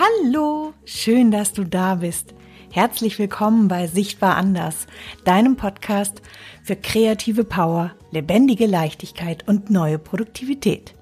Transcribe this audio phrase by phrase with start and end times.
[0.00, 2.32] Hallo, schön, dass du da bist.
[2.70, 4.86] Herzlich willkommen bei Sichtbar Anders,
[5.24, 6.22] deinem Podcast
[6.62, 10.94] für kreative Power, lebendige Leichtigkeit und neue Produktivität.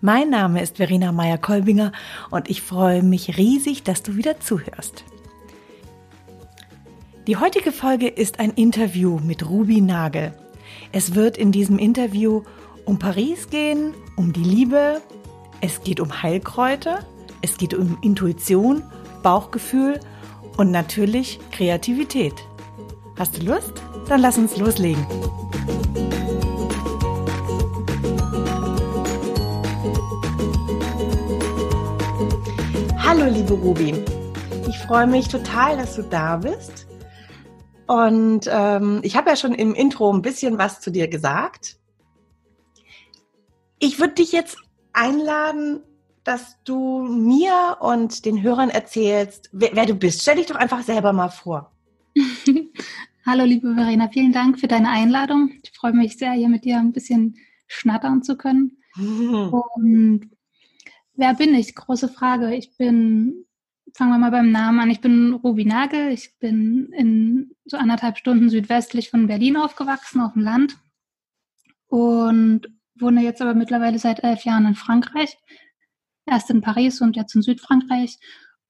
[0.00, 1.92] Mein Name ist Verena Meyer-Kolbinger
[2.30, 5.04] und ich freue mich riesig, dass du wieder zuhörst.
[7.26, 10.32] Die heutige Folge ist ein Interview mit Ruby Nagel.
[10.92, 12.44] Es wird in diesem Interview
[12.86, 15.02] um Paris gehen, um die Liebe,
[15.60, 17.04] es geht um Heilkräuter,
[17.42, 18.82] es geht um Intuition,
[19.22, 20.00] Bauchgefühl
[20.56, 22.34] und natürlich Kreativität.
[23.18, 23.72] Hast du Lust?
[24.08, 25.04] Dann lass uns loslegen.
[32.98, 34.04] Hallo liebe Ruby,
[34.68, 36.86] ich freue mich total, dass du da bist.
[37.86, 41.76] Und ähm, ich habe ja schon im Intro ein bisschen was zu dir gesagt.
[43.78, 44.58] Ich würde dich jetzt
[44.92, 45.82] einladen,
[46.24, 50.22] dass du mir und den Hörern erzählst, wer, wer du bist.
[50.22, 51.72] Stell dich doch einfach selber mal vor.
[53.26, 55.52] Hallo, liebe Verena, vielen Dank für deine Einladung.
[55.62, 58.78] Ich freue mich sehr, hier mit dir ein bisschen schnattern zu können.
[58.96, 60.30] Und
[61.14, 61.74] wer bin ich?
[61.74, 62.54] Große Frage.
[62.54, 63.46] Ich bin,
[63.94, 64.90] fangen wir mal beim Namen an.
[64.90, 66.08] Ich bin Ruby Nagel.
[66.08, 70.76] Ich bin in so anderthalb Stunden südwestlich von Berlin aufgewachsen, auf dem Land.
[71.86, 75.36] Und wohne jetzt aber mittlerweile seit elf Jahren in Frankreich
[76.30, 78.18] erst in Paris und jetzt in Südfrankreich.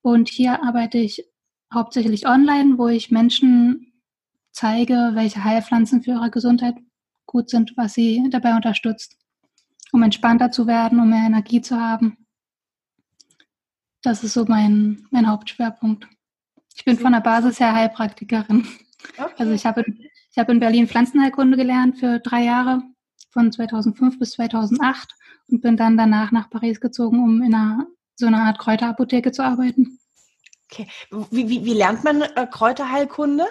[0.03, 1.25] Und hier arbeite ich
[1.73, 3.93] hauptsächlich online, wo ich Menschen
[4.53, 6.77] zeige, welche Heilpflanzen für ihre Gesundheit
[7.27, 9.17] gut sind, was sie dabei unterstützt,
[9.93, 12.27] um entspannter zu werden, um mehr Energie zu haben.
[14.03, 16.09] Das ist so mein, mein Hauptschwerpunkt.
[16.75, 18.67] Ich bin von der Basis her Heilpraktikerin.
[19.19, 19.35] Okay.
[19.39, 22.83] Also ich habe, ich habe in Berlin Pflanzenheilkunde gelernt für drei Jahre,
[23.31, 25.15] von 2005 bis 2008
[25.49, 29.43] und bin dann danach nach Paris gezogen, um in einer, so einer Art Kräuterapotheke zu
[29.43, 29.99] arbeiten.
[30.71, 30.89] Okay.
[31.31, 33.47] Wie, wie, wie lernt man äh, Kräuterheilkunde?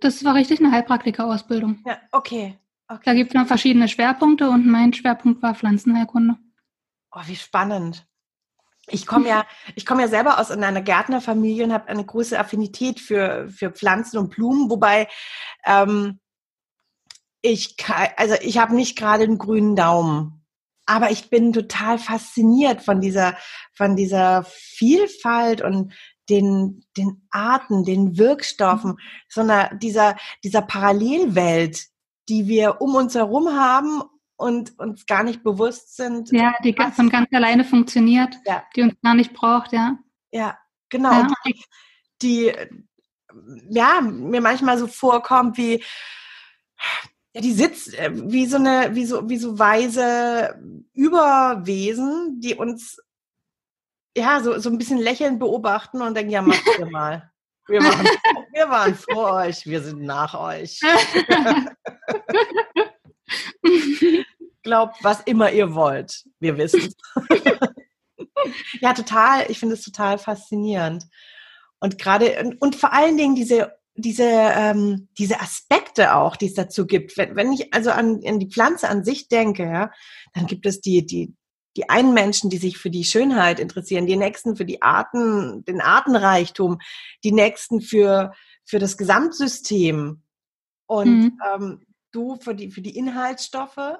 [0.00, 1.82] Das war richtig eine Heilpraktikerausbildung.
[1.86, 2.58] Ja, okay.
[2.88, 3.02] okay.
[3.04, 6.36] Da gibt es noch verschiedene Schwerpunkte und mein Schwerpunkt war Pflanzenheilkunde.
[7.12, 8.06] Oh, wie spannend.
[8.88, 9.46] Ich komme ja,
[9.76, 14.18] ich komme ja selber aus einer Gärtnerfamilie und habe eine große Affinität für, für Pflanzen
[14.18, 15.08] und Blumen, wobei
[15.64, 16.18] ähm,
[17.42, 17.76] ich,
[18.16, 20.44] also ich habe nicht gerade einen grünen Daumen,
[20.86, 23.36] aber ich bin total fasziniert von dieser,
[23.74, 25.92] von dieser Vielfalt und
[26.30, 28.96] den, den Arten, den Wirkstoffen,
[29.28, 31.86] sondern dieser, dieser Parallelwelt,
[32.28, 34.02] die wir um uns herum haben
[34.36, 36.30] und uns gar nicht bewusst sind.
[36.32, 38.62] Ja, die was, von ganz alleine funktioniert, ja.
[38.74, 39.98] die uns gar nicht braucht, ja.
[40.30, 40.58] Ja,
[40.88, 41.12] genau.
[41.12, 41.28] Ja.
[41.46, 41.64] Die,
[42.22, 42.52] die,
[43.70, 45.82] ja, mir manchmal so vorkommt wie,
[47.34, 50.54] ja, die sitzt äh, wie so eine, wie so, wie so weise
[50.92, 52.98] Überwesen, die uns
[54.16, 57.30] ja so, so ein bisschen lächelnd beobachten und denken, ja, macht ihr mal.
[57.68, 58.06] Wir waren,
[58.52, 60.80] wir waren vor euch, wir sind nach euch.
[64.62, 66.24] Glaubt, was immer ihr wollt.
[66.38, 66.94] Wir wissen.
[68.80, 69.50] ja, total.
[69.50, 71.08] Ich finde es total faszinierend.
[71.80, 76.54] Und gerade, und, und vor allen Dingen diese diese, ähm, diese Aspekte auch, die es
[76.54, 77.16] dazu gibt.
[77.16, 79.90] Wenn, wenn ich also an, an die Pflanze an sich denke, ja,
[80.32, 81.34] dann gibt es die, die,
[81.76, 85.80] die einen Menschen, die sich für die Schönheit interessieren, die nächsten für die Arten, den
[85.80, 86.78] Artenreichtum,
[87.24, 88.32] die nächsten für,
[88.64, 90.22] für das Gesamtsystem
[90.86, 91.38] und mhm.
[91.54, 93.98] ähm, du für die, für die Inhaltsstoffe.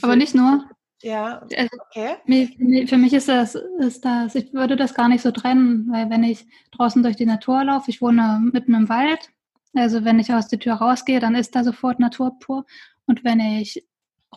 [0.00, 0.68] Aber nicht nur.
[1.02, 2.86] Ja, also, okay.
[2.86, 6.24] Für mich ist das, ist das, ich würde das gar nicht so trennen, weil wenn
[6.24, 9.30] ich draußen durch die Natur laufe, ich wohne mitten im Wald,
[9.74, 12.66] also wenn ich aus der Tür rausgehe, dann ist da sofort Natur pur.
[13.06, 13.84] Und wenn ich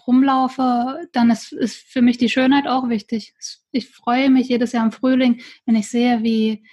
[0.07, 3.33] rumlaufe, dann ist, ist für mich die Schönheit auch wichtig.
[3.71, 6.63] Ich freue mich jedes Jahr im Frühling, wenn ich sehe, wie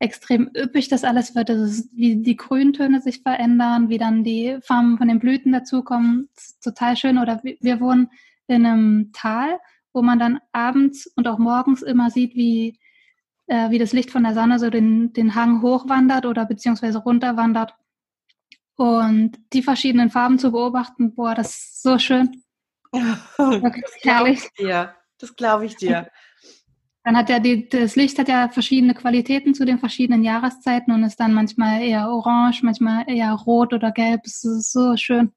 [0.00, 4.96] extrem üppig das alles wird, ist, wie die Grüntöne sich verändern, wie dann die Farben
[4.96, 6.28] von den Blüten dazukommen.
[6.34, 7.18] Das ist total schön.
[7.18, 8.10] Oder wir wohnen
[8.48, 9.60] in einem Tal,
[9.92, 12.78] wo man dann abends und auch morgens immer sieht, wie,
[13.46, 17.74] äh, wie das Licht von der Sonne so den, den Hang hochwandert oder beziehungsweise runterwandert.
[18.76, 22.42] Und die verschiedenen Farben zu beobachten, boah, das ist so schön.
[22.92, 24.94] das glaube ich dir.
[25.18, 26.08] Das glaube ich dir.
[27.04, 31.02] Dann hat ja die, das Licht hat ja verschiedene Qualitäten zu den verschiedenen Jahreszeiten und
[31.04, 34.22] ist dann manchmal eher orange, manchmal eher rot oder gelb.
[34.24, 35.32] Es ist so schön.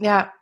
[0.00, 0.32] Ja,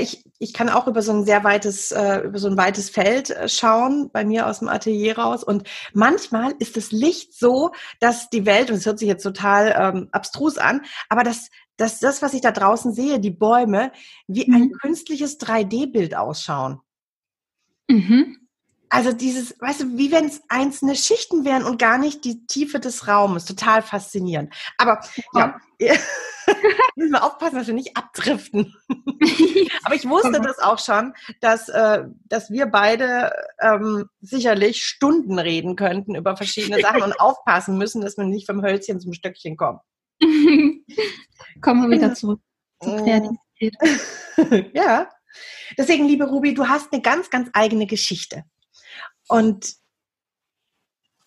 [0.00, 3.30] ich, ich kann auch über so ein sehr weites, äh, über so ein weites Feld
[3.30, 5.44] äh, schauen, bei mir aus dem Atelier raus.
[5.44, 9.74] Und manchmal ist das Licht so, dass die Welt, und es hört sich jetzt total
[9.78, 13.92] ähm, abstrus an, aber dass, dass das, was ich da draußen sehe, die Bäume,
[14.26, 14.54] wie mhm.
[14.54, 16.80] ein künstliches 3D-Bild ausschauen.
[17.88, 18.45] Mhm.
[18.88, 22.78] Also dieses, weißt du, wie wenn es einzelne Schichten wären und gar nicht die Tiefe
[22.78, 23.44] des Raumes.
[23.44, 24.54] Total faszinierend.
[24.78, 25.00] Aber
[25.34, 25.94] ja, ja
[26.96, 28.74] müssen wir aufpassen, dass wir nicht abdriften.
[29.84, 35.74] Aber ich wusste das auch schon, dass, äh, dass wir beide ähm, sicherlich Stunden reden
[35.74, 39.80] könnten über verschiedene Sachen und aufpassen müssen, dass wir nicht vom Hölzchen zum Stöckchen kommen.
[41.60, 42.40] Kommen wir wieder zurück
[42.82, 43.74] zur Kreativität.
[44.74, 45.08] ja.
[45.76, 48.44] Deswegen, liebe Ruby, du hast eine ganz, ganz eigene Geschichte.
[49.28, 49.76] Und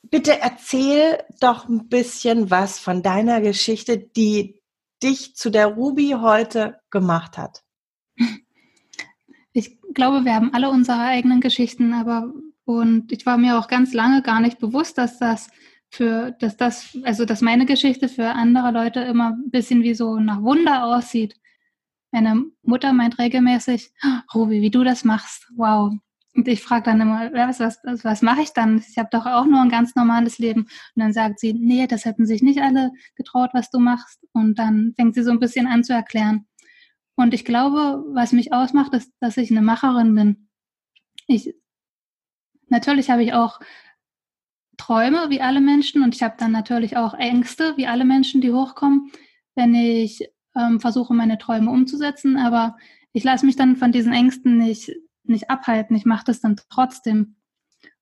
[0.04, 4.62] bitte erzähl doch ein bisschen was von deiner Geschichte, die
[5.01, 7.63] dich zu der Ruby heute gemacht hat.
[9.51, 12.31] Ich glaube, wir haben alle unsere eigenen Geschichten, aber
[12.66, 15.50] und ich war mir auch ganz lange gar nicht bewusst, dass das
[15.90, 20.19] für, dass das, also dass meine Geschichte für andere Leute immer ein bisschen wie so
[20.19, 21.36] nach Wunder aussieht.
[22.12, 25.94] Meine Mutter meint regelmäßig, oh, Ruby, wie du das machst, wow.
[26.36, 28.84] Und ich frage dann immer, was, was, was mache ich dann?
[28.88, 30.62] Ich habe doch auch nur ein ganz normales Leben.
[30.62, 34.26] Und dann sagt sie, nee, das hätten sich nicht alle getraut, was du machst.
[34.31, 36.46] Und dann fängt sie so ein bisschen an zu erklären.
[37.16, 40.50] Und ich glaube, was mich ausmacht, ist, dass ich eine Macherin bin.
[41.28, 41.54] Ich,
[42.68, 43.60] natürlich habe ich auch
[44.78, 48.54] Träume wie alle Menschen und ich habe dann natürlich auch Ängste wie alle Menschen, die
[48.54, 49.12] hochkommen,
[49.56, 52.38] wenn ich ähm, versuche, meine Träume umzusetzen.
[52.38, 52.78] Aber
[53.12, 54.92] ich lasse mich dann von diesen Ängsten nicht
[55.30, 55.96] nicht abhalten.
[55.96, 57.36] Ich mache das dann trotzdem.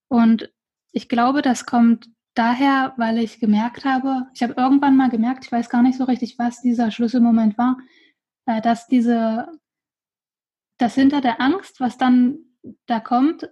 [0.07, 0.51] Und
[0.91, 5.51] ich glaube, das kommt daher, weil ich gemerkt habe, ich habe irgendwann mal gemerkt, ich
[5.51, 7.77] weiß gar nicht so richtig, was dieser Schlüsselmoment war,
[8.45, 9.47] äh, dass diese,
[10.77, 12.39] dass hinter der Angst, was dann
[12.85, 13.49] da kommt,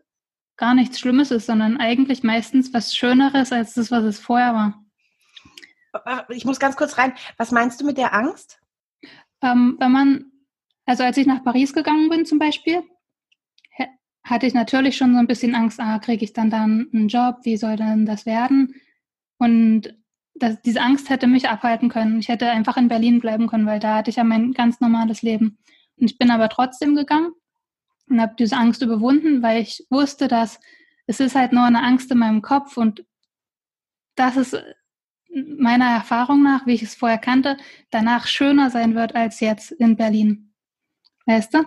[0.58, 4.86] gar nichts Schlimmes ist, sondern eigentlich meistens was Schöneres als das, was es vorher war.
[6.30, 7.14] Ich muss ganz kurz rein.
[7.38, 8.60] Was meinst du mit der Angst?
[9.42, 10.32] Ähm, wenn man,
[10.86, 12.84] also als ich nach Paris gegangen bin zum Beispiel,
[14.26, 17.38] hatte ich natürlich schon so ein bisschen Angst, ah, kriege ich dann dann einen Job,
[17.44, 18.76] wie soll denn das werden?
[19.38, 19.96] Und
[20.34, 22.20] das, diese Angst hätte mich abhalten können.
[22.20, 25.22] Ich hätte einfach in Berlin bleiben können, weil da hatte ich ja mein ganz normales
[25.22, 25.58] Leben.
[25.98, 27.32] Und ich bin aber trotzdem gegangen
[28.10, 30.60] und habe diese Angst überwunden, weil ich wusste, dass
[31.08, 33.06] es ist halt nur eine Angst in meinem Kopf und
[34.16, 34.58] dass es
[35.30, 37.58] meiner Erfahrung nach, wie ich es vorher kannte,
[37.92, 40.54] danach schöner sein wird als jetzt in Berlin.
[41.26, 41.64] Weißt du?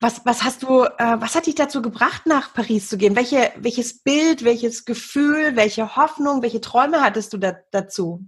[0.00, 3.16] Was, was hast du, äh, was hat dich dazu gebracht, nach Paris zu gehen?
[3.16, 8.26] Welche, welches Bild, welches Gefühl, welche Hoffnung, welche Träume hattest du da, dazu?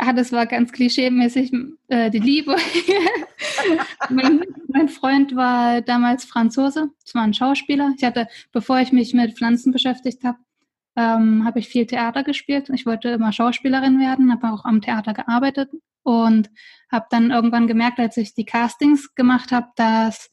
[0.00, 1.52] Ah, das war ganz klischeemäßig
[1.88, 2.54] äh, die Liebe.
[4.10, 7.92] mein, mein, Freund war damals Franzose, es war ein Schauspieler.
[7.96, 10.38] Ich hatte, bevor ich mich mit Pflanzen beschäftigt habe,
[10.94, 12.70] ähm, habe ich viel Theater gespielt.
[12.70, 15.70] Ich wollte immer Schauspielerin werden, habe auch am Theater gearbeitet
[16.04, 16.48] und
[16.92, 20.30] habe dann irgendwann gemerkt, als ich die Castings gemacht habe, dass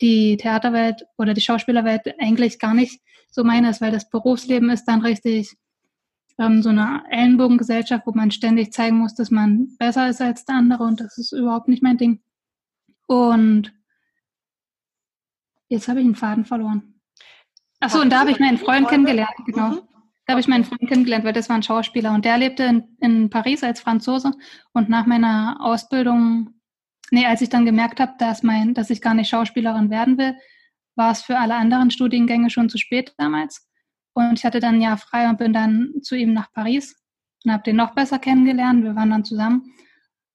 [0.00, 3.00] die Theaterwelt oder die Schauspielerwelt eigentlich gar nicht
[3.30, 5.56] so meine ist, weil das Berufsleben ist dann richtig
[6.38, 10.56] ähm, so eine Ellenbogengesellschaft, wo man ständig zeigen muss, dass man besser ist als der
[10.56, 12.22] andere und das ist überhaupt nicht mein Ding.
[13.06, 13.72] Und
[15.68, 17.00] jetzt habe ich einen Faden verloren.
[17.80, 19.70] Achso, und da habe ich meinen Freund kennengelernt, genau.
[19.70, 19.80] Mhm.
[20.26, 22.96] Da habe ich meinen Freund kennengelernt, weil das war ein Schauspieler und der lebte in,
[23.00, 24.32] in Paris als Franzose
[24.72, 26.57] und nach meiner Ausbildung
[27.10, 30.36] nee, als ich dann gemerkt habe, dass, mein, dass ich gar nicht Schauspielerin werden will,
[30.96, 33.68] war es für alle anderen Studiengänge schon zu spät damals.
[34.14, 36.96] Und ich hatte dann ein Jahr frei und bin dann zu ihm nach Paris
[37.44, 38.82] und habe den noch besser kennengelernt.
[38.82, 39.72] Wir waren dann zusammen.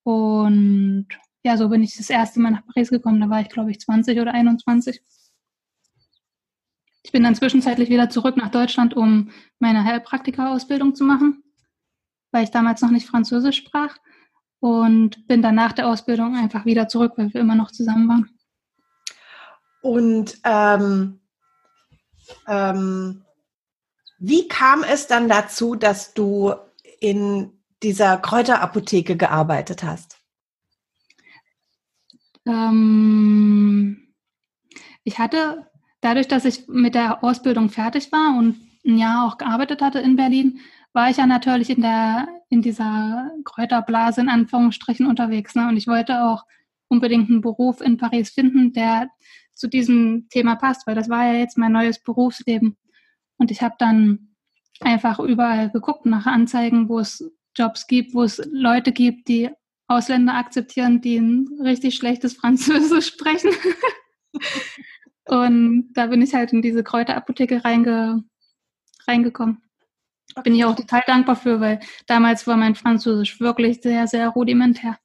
[0.04, 1.08] Und
[1.44, 3.20] ja, so bin ich das erste Mal nach Paris gekommen.
[3.20, 5.02] Da war ich, glaube ich, 20 oder 21.
[7.04, 11.44] Ich bin dann zwischenzeitlich wieder zurück nach Deutschland, um meine Heilpraktika-Ausbildung zu machen,
[12.32, 13.98] weil ich damals noch nicht Französisch sprach
[14.64, 18.30] und bin dann nach der Ausbildung einfach wieder zurück, weil wir immer noch zusammen waren.
[19.82, 21.20] Und ähm,
[22.48, 23.26] ähm,
[24.20, 26.54] wie kam es dann dazu, dass du
[27.02, 27.52] in
[27.84, 30.18] dieser Kräuterapotheke gearbeitet hast?
[32.46, 34.14] Ähm,
[35.04, 35.68] ich hatte,
[36.00, 38.56] dadurch, dass ich mit der Ausbildung fertig war und
[38.86, 40.62] ein Jahr auch gearbeitet hatte in Berlin,
[40.94, 45.56] war ich ja natürlich in der in dieser Kräuterblase in Anführungsstrichen unterwegs.
[45.56, 45.68] Ne?
[45.68, 46.46] Und ich wollte auch
[46.88, 49.10] unbedingt einen Beruf in Paris finden, der
[49.54, 52.78] zu diesem Thema passt, weil das war ja jetzt mein neues Berufsleben.
[53.38, 54.36] Und ich habe dann
[54.82, 57.24] einfach überall geguckt nach Anzeigen, wo es
[57.56, 59.50] Jobs gibt, wo es Leute gibt, die
[59.88, 63.52] Ausländer akzeptieren, die ein richtig schlechtes Französisch sprechen.
[65.26, 68.24] Und da bin ich halt in diese Kräuterapotheke reinge
[69.08, 69.62] reingekommen.
[70.36, 70.44] Okay.
[70.44, 74.98] Bin ich auch total dankbar für, weil damals war mein Französisch wirklich sehr, sehr rudimentär.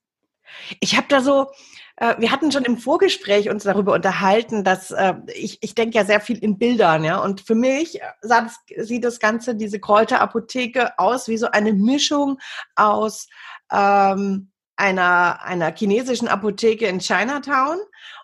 [0.80, 1.48] Ich habe da so,
[1.96, 6.04] äh, wir hatten schon im Vorgespräch uns darüber unterhalten, dass äh, ich, ich denke ja
[6.04, 7.18] sehr viel in Bildern, ja.
[7.18, 12.38] Und für mich das, sieht das Ganze, diese Kräuterapotheke aus wie so eine Mischung
[12.74, 13.28] aus
[13.72, 17.78] ähm, einer, einer chinesischen Apotheke in Chinatown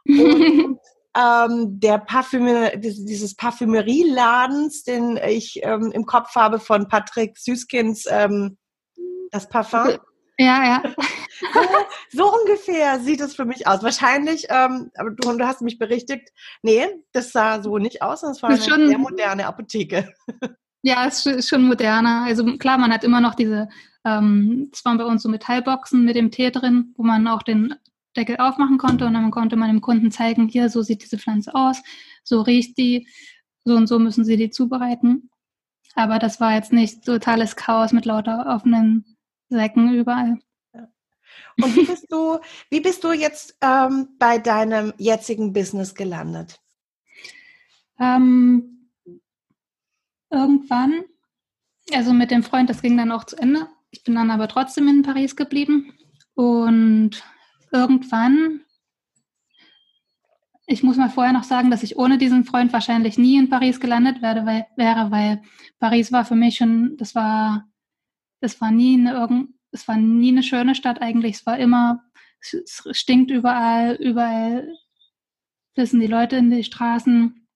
[0.06, 0.78] und
[1.16, 8.56] ähm, der Parfümer, dieses Parfümerieladens, den ich ähm, im Kopf habe von Patrick Süskins, ähm,
[9.30, 9.98] das Parfum.
[10.38, 10.82] Ja, ja.
[12.10, 13.82] so, ungefähr sieht es für mich aus.
[13.82, 16.30] Wahrscheinlich, ähm, aber du, du hast mich berichtigt,
[16.62, 20.12] nee, das sah so nicht aus, es war eine schon, sehr moderne Apotheke.
[20.82, 22.24] ja, es ist schon moderner.
[22.26, 23.68] Also klar, man hat immer noch diese,
[24.04, 27.74] ähm, das waren bei uns so Metallboxen mit dem Tee drin, wo man auch den
[28.16, 31.54] Deckel aufmachen konnte und dann konnte man dem Kunden zeigen, hier, so sieht diese Pflanze
[31.54, 31.82] aus,
[32.22, 33.08] so riecht die,
[33.64, 35.30] so und so müssen sie die zubereiten.
[35.94, 39.04] Aber das war jetzt nicht totales Chaos mit lauter offenen
[39.48, 40.38] Säcken überall.
[41.60, 42.38] Und wie bist du,
[42.70, 46.60] wie bist du jetzt ähm, bei deinem jetzigen Business gelandet?
[47.98, 48.90] Ähm,
[50.30, 51.04] irgendwann,
[51.92, 53.68] also mit dem Freund, das ging dann auch zu Ende.
[53.90, 55.92] Ich bin dann aber trotzdem in Paris geblieben
[56.34, 57.22] und
[57.74, 58.60] irgendwann,
[60.66, 63.80] ich muss mal vorher noch sagen, dass ich ohne diesen Freund wahrscheinlich nie in Paris
[63.80, 65.42] gelandet werde, weil, wäre, weil
[65.78, 67.66] Paris war für mich schon, das war
[68.44, 71.36] es war nie eine, es war nie eine schöne Stadt eigentlich.
[71.36, 72.04] Es war immer,
[72.40, 74.68] es stinkt überall, überall
[75.74, 77.48] wissen die Leute in die Straßen.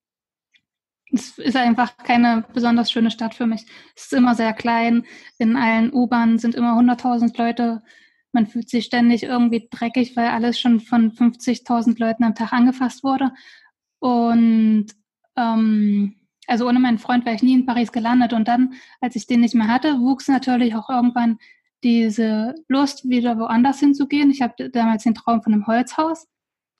[1.13, 3.65] Es ist einfach keine besonders schöne Stadt für mich.
[3.95, 5.05] Es ist immer sehr klein.
[5.39, 7.83] In allen U-Bahnen sind immer 100.000 Leute.
[8.33, 13.03] Man fühlt sich ständig irgendwie dreckig, weil alles schon von 50.000 Leuten am Tag angefasst
[13.03, 13.33] wurde.
[14.01, 14.87] Und
[15.37, 16.15] ähm,
[16.47, 18.33] also ohne meinen Freund wäre ich nie in Paris gelandet.
[18.33, 21.39] Und dann, als ich den nicht mehr hatte, wuchs natürlich auch irgendwann
[21.85, 24.31] diese Lust, wieder woanders hinzugehen.
[24.31, 26.27] Ich habe damals den Traum von einem Holzhaus.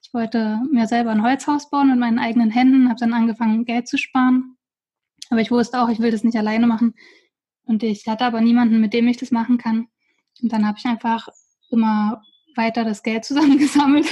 [0.03, 3.87] Ich wollte mir selber ein Holzhaus bauen mit meinen eigenen Händen, habe dann angefangen, Geld
[3.87, 4.57] zu sparen.
[5.29, 6.95] Aber ich wusste auch, ich will das nicht alleine machen.
[7.63, 9.87] Und ich hatte aber niemanden, mit dem ich das machen kann.
[10.41, 11.27] Und dann habe ich einfach
[11.69, 12.21] immer
[12.55, 14.07] weiter das Geld zusammengesammelt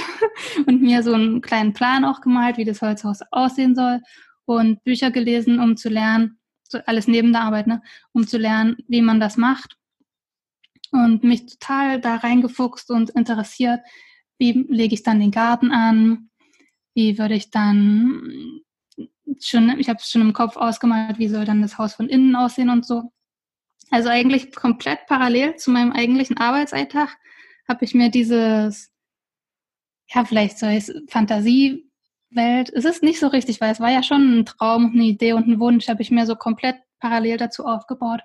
[0.66, 4.00] und mir so einen kleinen Plan auch gemalt, wie das Holzhaus aussehen soll
[4.44, 7.82] und Bücher gelesen, um zu lernen, so alles neben der Arbeit, ne,
[8.12, 9.76] um zu lernen, wie man das macht.
[10.90, 13.80] Und mich total da reingefuchst und interessiert,
[14.38, 16.30] wie lege ich dann den Garten an,
[16.94, 18.62] wie würde ich dann
[19.40, 22.34] schon, ich habe es schon im Kopf ausgemalt, wie soll dann das Haus von innen
[22.34, 23.12] aussehen und so.
[23.90, 27.16] Also eigentlich komplett parallel zu meinem eigentlichen Arbeitsalltag
[27.66, 28.92] habe ich mir dieses,
[30.08, 31.88] ja, vielleicht soll ich es Fantasie
[32.30, 32.70] Welt.
[32.74, 35.46] Es ist nicht so richtig, weil es war ja schon ein Traum, eine Idee und
[35.48, 38.20] ein Wunsch, habe ich mir so komplett parallel dazu aufgebaut.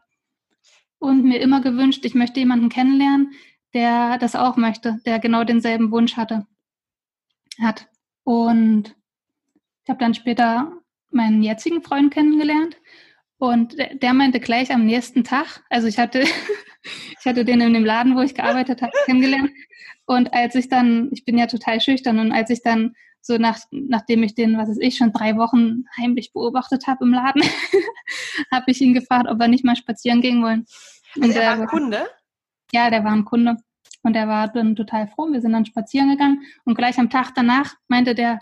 [0.99, 3.33] Und mir immer gewünscht, ich möchte jemanden kennenlernen,
[3.73, 6.47] der das auch möchte, der genau denselben Wunsch hatte,
[7.61, 7.87] hat.
[8.23, 8.95] Und
[9.83, 10.71] ich habe dann später
[11.09, 12.77] meinen jetzigen Freund kennengelernt
[13.43, 16.21] und der meinte gleich am nächsten Tag, also ich hatte,
[17.19, 19.51] ich hatte den in dem Laden, wo ich gearbeitet habe, kennengelernt.
[20.05, 23.59] Und als ich dann, ich bin ja total schüchtern, und als ich dann so nach,
[23.71, 27.43] nachdem ich den, was weiß ich, schon drei Wochen heimlich beobachtet habe im Laden,
[28.53, 30.65] habe ich ihn gefragt, ob wir nicht mal spazieren gehen wollen.
[31.17, 32.07] Und also er war ein Kunde?
[32.71, 33.57] Ja, der war ein Kunde.
[34.03, 35.29] Und er war dann total froh.
[35.29, 38.39] Wir sind dann spazieren gegangen und gleich am Tag danach meinte der,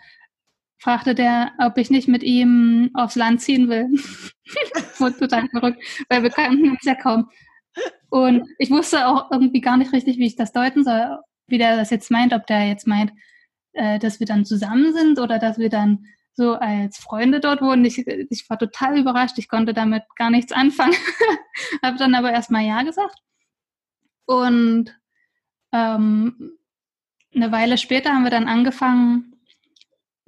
[0.81, 3.87] fragte der, ob ich nicht mit ihm aufs Land ziehen will.
[4.97, 7.29] Wurde total verrückt, weil wir kannten uns ja kaum.
[8.09, 11.77] Und ich wusste auch irgendwie gar nicht richtig, wie ich das deuten soll, wie der
[11.77, 13.13] das jetzt meint, ob der jetzt meint,
[13.73, 17.85] äh, dass wir dann zusammen sind oder dass wir dann so als Freunde dort wohnen.
[17.85, 19.37] Ich, ich war total überrascht.
[19.37, 20.95] Ich konnte damit gar nichts anfangen.
[21.83, 23.19] Habe dann aber erstmal Ja gesagt.
[24.25, 24.97] Und
[25.71, 26.57] ähm,
[27.35, 29.30] eine Weile später haben wir dann angefangen,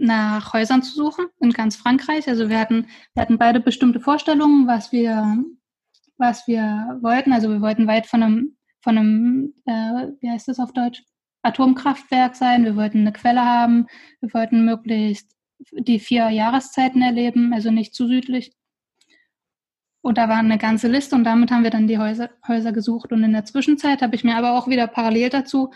[0.04, 2.28] nach Häusern zu suchen in ganz Frankreich.
[2.28, 5.38] Also wir hatten, wir hatten beide bestimmte Vorstellungen, was wir,
[6.18, 7.34] was wir wollten.
[7.34, 11.04] Also wir wollten weit von einem, von einem, äh, wie heißt das auf Deutsch?
[11.44, 13.88] Atomkraftwerk sein, wir wollten eine Quelle haben,
[14.22, 15.36] wir wollten möglichst
[15.72, 18.54] die vier Jahreszeiten erleben, also nicht zu südlich.
[20.02, 23.12] Und da war eine ganze Liste und damit haben wir dann die Häuser, Häuser gesucht.
[23.12, 25.72] Und in der Zwischenzeit habe ich mir aber auch wieder parallel dazu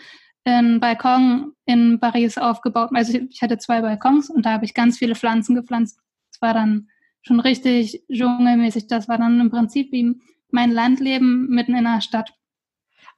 [0.48, 2.90] einen Balkon in Paris aufgebaut.
[2.94, 6.00] Also ich hatte zwei Balkons und da habe ich ganz viele Pflanzen gepflanzt.
[6.32, 6.88] Das war dann
[7.22, 8.86] schon richtig dschungelmäßig.
[8.86, 12.34] Das war dann im Prinzip wie mein Landleben mitten in einer Stadt.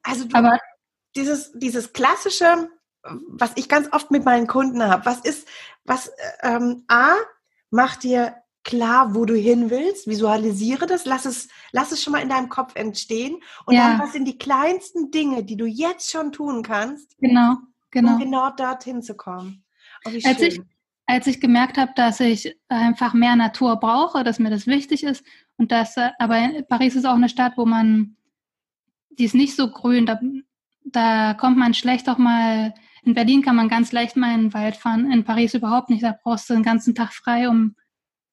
[0.02, 0.58] Also du, aber
[1.16, 2.68] dieses, dieses klassische,
[3.28, 5.48] was ich ganz oft mit meinen Kunden habe, was ist,
[5.84, 6.10] was
[6.42, 7.14] ähm, A,
[7.70, 12.22] macht dir klar, wo du hin willst, visualisiere das, lass es, lass es schon mal
[12.22, 13.88] in deinem Kopf entstehen und ja.
[13.88, 17.56] dann, was sind die kleinsten Dinge, die du jetzt schon tun kannst, genau.
[17.90, 18.14] genau.
[18.14, 19.64] um genau dorthin zu kommen.
[20.04, 20.60] Oh, als, ich,
[21.06, 25.24] als ich gemerkt habe, dass ich einfach mehr Natur brauche, dass mir das wichtig ist
[25.56, 28.16] und dass, aber Paris ist auch eine Stadt, wo man,
[29.10, 30.20] die ist nicht so grün, da,
[30.84, 34.54] da kommt man schlecht auch mal, in Berlin kann man ganz leicht mal in den
[34.54, 37.74] Wald fahren, in Paris überhaupt nicht, da brauchst du den ganzen Tag frei, um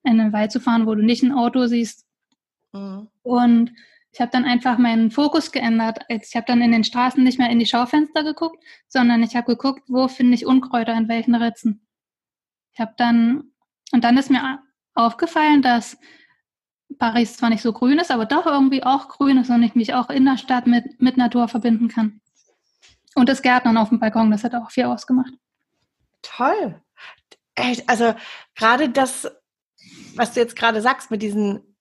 [0.07, 2.05] in den Wald zu fahren, wo du nicht ein Auto siehst.
[2.73, 3.07] Mhm.
[3.23, 3.71] Und
[4.11, 5.99] ich habe dann einfach meinen Fokus geändert.
[6.09, 9.45] Ich habe dann in den Straßen nicht mehr in die Schaufenster geguckt, sondern ich habe
[9.45, 11.85] geguckt, wo finde ich Unkräuter in welchen Ritzen.
[12.73, 13.51] Ich habe dann,
[13.91, 14.59] und dann ist mir
[14.95, 15.97] aufgefallen, dass
[16.97, 19.93] Paris zwar nicht so grün ist, aber doch irgendwie auch grün ist und ich mich
[19.93, 22.21] auch in der Stadt mit, mit Natur verbinden kann.
[23.13, 25.33] Und das Gärtnern auf dem Balkon, das hat auch viel ausgemacht.
[26.21, 26.81] Toll.
[27.87, 28.13] Also
[28.55, 29.31] gerade das,
[30.17, 31.77] was du jetzt gerade sagst mit diesen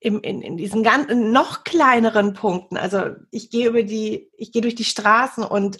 [0.00, 2.76] im, in, in diesen ganzen noch kleineren Punkten.
[2.76, 5.78] Also ich gehe über die, ich gehe durch die Straßen und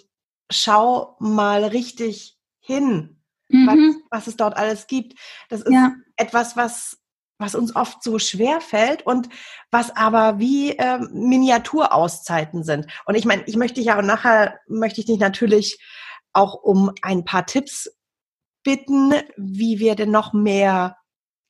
[0.49, 3.67] schau mal richtig hin, mhm.
[3.67, 5.19] was, was, es dort alles gibt.
[5.49, 5.91] Das ist ja.
[6.15, 7.03] etwas, was
[7.39, 9.27] was uns oft so schwer fällt und
[9.69, 12.85] was aber wie ähm, Miniaturauszeiten sind.
[13.05, 15.79] Und ich meine, ich möchte ja und nachher möchte ich dich natürlich
[16.31, 17.89] auch um ein paar Tipps
[18.63, 20.97] bitten, wie wir denn noch mehr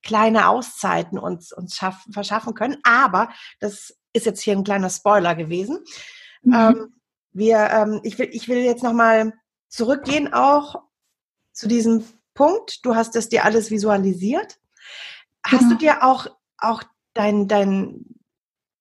[0.03, 2.77] kleine Auszeiten uns, uns schaffen, verschaffen können.
[2.83, 3.29] Aber
[3.59, 5.79] das ist jetzt hier ein kleiner Spoiler gewesen.
[6.43, 6.53] Mhm.
[6.53, 6.93] Ähm,
[7.31, 9.33] wir, ähm, ich, will, ich will jetzt nochmal
[9.69, 10.83] zurückgehen auch
[11.51, 12.85] zu diesem Punkt.
[12.85, 14.59] Du hast es dir alles visualisiert.
[15.45, 15.69] Hast mhm.
[15.69, 16.83] du dir auch, auch
[17.13, 18.05] dein, dein,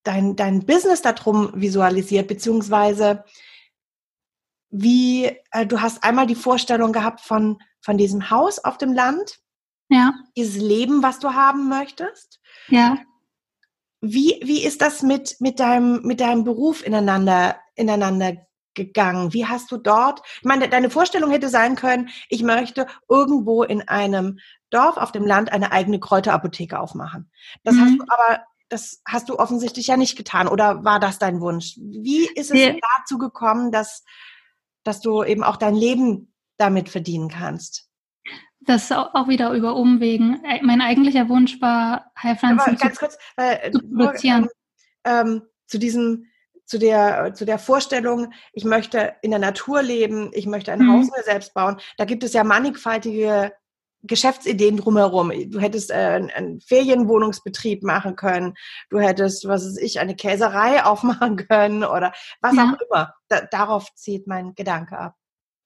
[0.03, 3.25] dein, dein Business darum visualisiert, beziehungsweise
[4.71, 9.42] wie, äh, du hast einmal die Vorstellung gehabt von, von diesem Haus auf dem Land
[9.93, 10.15] ja.
[10.37, 12.41] Dieses Leben, was du haben möchtest.
[12.69, 12.97] Ja.
[14.01, 18.37] Wie, wie ist das mit, mit, deinem, mit deinem Beruf ineinander, ineinander
[18.75, 19.35] gegangen?
[19.35, 23.87] Wie hast du dort, ich meine, deine Vorstellung hätte sein können, ich möchte irgendwo in
[23.87, 24.39] einem
[24.71, 27.31] Dorf auf dem Land eine eigene Kräuterapotheke aufmachen.
[27.63, 27.81] Das mhm.
[27.81, 30.49] hast du aber, das hast du offensichtlich ja nicht getan.
[30.49, 31.77] Oder war das dein Wunsch?
[31.77, 32.75] Wie ist es ja.
[32.97, 34.05] dazu gekommen, dass,
[34.85, 37.92] dass du eben auch dein Leben damit verdienen kannst?
[38.67, 40.41] Das auch wieder über Umwegen.
[40.63, 44.49] Mein eigentlicher Wunsch war, Heilpflanzen zu, kurz, äh, zu produzieren.
[45.05, 46.27] Ähm, zu diesem,
[46.65, 50.93] zu der, zu der Vorstellung, ich möchte in der Natur leben, ich möchte ein mhm.
[50.93, 51.79] Haus mir selbst bauen.
[51.97, 53.53] Da gibt es ja mannigfaltige
[54.03, 55.33] Geschäftsideen drumherum.
[55.51, 58.55] Du hättest äh, einen Ferienwohnungsbetrieb machen können.
[58.91, 62.65] Du hättest, was weiß ich, eine Käserei aufmachen können oder was ja.
[62.65, 63.15] auch immer.
[63.29, 65.15] Da, darauf zieht mein Gedanke ab.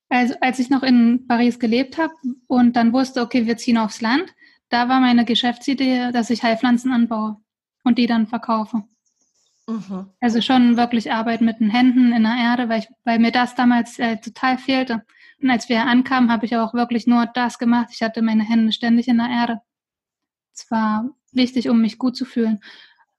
[0.09, 2.13] Also als ich noch in Paris gelebt habe
[2.47, 4.35] und dann wusste, okay, wir ziehen aufs Land,
[4.69, 7.37] da war meine Geschäftsidee, dass ich Heilpflanzen anbaue
[7.85, 8.85] und die dann verkaufe.
[9.69, 10.11] Mhm.
[10.21, 13.55] Also schon wirklich Arbeit mit den Händen in der Erde, weil, ich, weil mir das
[13.55, 15.05] damals äh, total fehlte.
[15.43, 17.91] Und als wir ankamen, habe ich auch wirklich nur das gemacht.
[17.93, 19.61] Ich hatte meine Hände ständig in der Erde.
[20.55, 22.61] Es war wichtig, um mich gut zu fühlen.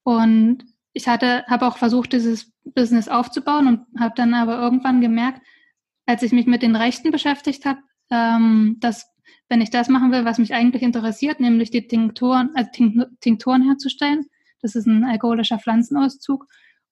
[0.04, 5.42] Und ich hatte, habe auch versucht, dieses Business aufzubauen und habe dann aber irgendwann gemerkt,
[6.08, 9.06] als ich mich mit den Rechten beschäftigt habe, ähm, dass
[9.50, 12.70] wenn ich das machen will, was mich eigentlich interessiert, nämlich die Tinkturen, also
[13.22, 14.26] Tinkturen herzustellen,
[14.62, 16.48] das ist ein alkoholischer Pflanzenauszug,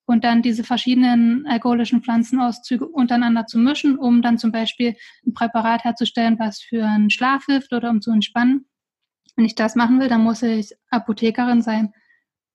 [0.06, 5.84] und dann diese verschiedenen alkoholischen Pflanzenauszüge untereinander zu mischen, um dann zum Beispiel ein Präparat
[5.84, 8.68] herzustellen, was für einen Schlaf hilft oder um zu entspannen.
[9.36, 11.94] Wenn ich das machen will, dann muss ich Apothekerin sein.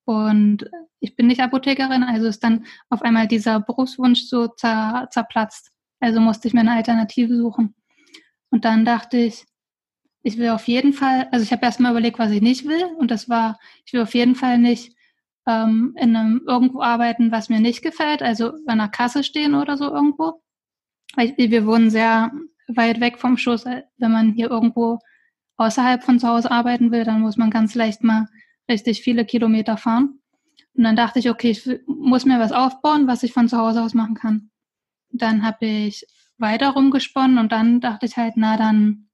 [0.04, 0.70] Und
[1.00, 5.72] ich bin nicht Apothekerin, also ist dann auf einmal dieser Berufswunsch so zer, zerplatzt.
[6.00, 7.74] Also musste ich mir eine Alternative suchen.
[8.50, 9.44] Und dann dachte ich,
[10.22, 12.84] ich will auf jeden Fall, also ich habe erstmal überlegt, was ich nicht will.
[12.98, 14.94] Und das war, ich will auf jeden Fall nicht
[15.46, 19.76] ähm, in einem irgendwo arbeiten, was mir nicht gefällt, also an einer Kasse stehen oder
[19.76, 20.42] so irgendwo.
[21.16, 22.30] Weil wir wohnen sehr
[22.68, 23.64] weit weg vom Schuss.
[23.64, 24.98] Wenn man hier irgendwo
[25.56, 28.28] außerhalb von zu Hause arbeiten will, dann muss man ganz leicht mal
[28.68, 30.20] richtig viele Kilometer fahren.
[30.74, 33.82] Und dann dachte ich, okay, ich muss mir was aufbauen, was ich von zu Hause
[33.82, 34.50] aus machen kann.
[35.10, 36.06] Dann habe ich
[36.38, 39.10] weiter rumgesponnen und dann dachte ich halt, na dann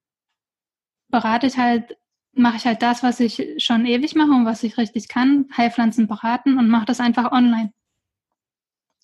[1.08, 1.96] berate ich halt,
[2.32, 6.06] mache ich halt das, was ich schon ewig mache und was ich richtig kann, Heilpflanzen
[6.06, 7.72] beraten und mache das einfach online.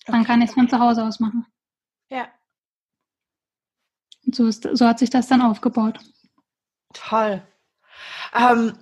[0.05, 0.25] Dann okay.
[0.25, 1.45] kann ich es von zu Hause aus machen.
[2.09, 2.27] Ja.
[4.25, 5.99] Und so, ist, so hat sich das dann aufgebaut.
[6.93, 7.41] Toll.
[8.33, 8.77] Ähm,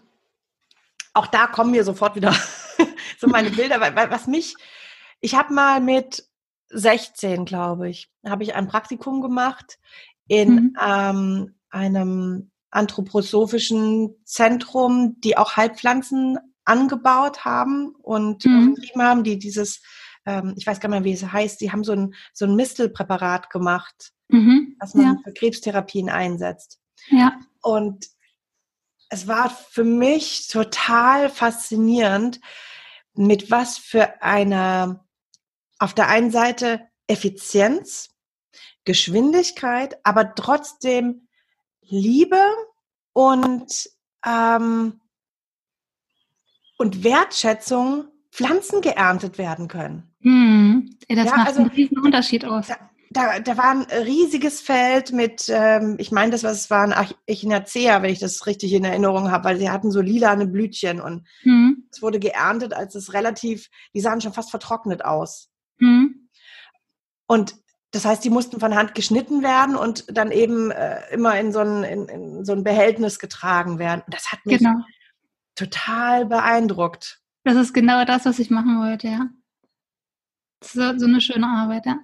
[1.14, 2.34] auch da kommen mir sofort wieder
[3.20, 4.56] so meine Bilder, weil, weil was mich,
[5.20, 6.28] ich habe mal mit
[6.72, 9.80] 16, glaube ich, habe ich ein Praktikum gemacht
[10.28, 10.78] in mhm.
[10.82, 18.78] ähm, einem anthroposophischen Zentrum, die auch Heilpflanzen angebaut haben und mhm.
[18.98, 19.82] haben, die dieses,
[20.26, 22.56] ähm, ich weiß gar nicht mehr, wie es heißt, die haben so ein, so ein
[22.56, 24.12] Mistelpräparat gemacht.
[24.30, 24.76] mhm.
[24.80, 25.16] was man ja.
[25.24, 26.80] für Krebstherapien einsetzt.
[27.10, 27.40] Ja.
[27.62, 28.08] Und
[29.10, 32.40] es war für mich total faszinierend,
[33.14, 35.06] mit was für einer
[35.82, 38.10] auf der einen Seite Effizienz,
[38.86, 41.28] Geschwindigkeit, aber trotzdem
[41.82, 42.42] Liebe
[43.14, 43.90] und,
[44.26, 45.02] ähm,
[46.78, 50.14] und Wertschätzung Pflanzen geerntet werden können.
[50.22, 52.68] Hm, das ja, macht also, einen riesen Unterschied aus.
[52.68, 52.78] Da,
[53.10, 56.94] da, da war ein riesiges Feld mit, ähm, ich meine, das was waren
[57.26, 61.28] Echinacea, wenn ich das richtig in Erinnerung habe, weil sie hatten so lilane Blütchen und
[61.42, 61.88] hm.
[61.92, 65.51] es wurde geerntet, als es relativ, die sahen schon fast vertrocknet aus.
[65.82, 66.30] Hm.
[67.28, 67.56] Und
[67.92, 71.60] das heißt, die mussten von Hand geschnitten werden und dann eben äh, immer in so,
[71.60, 74.04] ein, in, in so ein Behältnis getragen werden.
[74.08, 74.80] Das hat mich genau.
[75.56, 77.22] total beeindruckt.
[77.44, 79.30] Das ist genau das, was ich machen wollte, ja.
[80.64, 82.00] So, so eine schöne Arbeit, ja.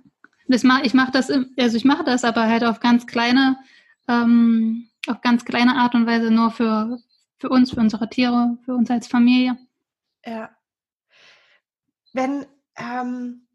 [0.47, 3.57] Das mach, ich mache das, also ich mache das, aber halt auf ganz kleine,
[4.07, 6.99] ähm, auf ganz kleine Art und Weise nur für,
[7.37, 9.57] für uns, für unsere Tiere, für uns als Familie.
[10.25, 10.49] Ja.
[12.13, 12.45] Wenn,
[12.77, 13.46] ähm,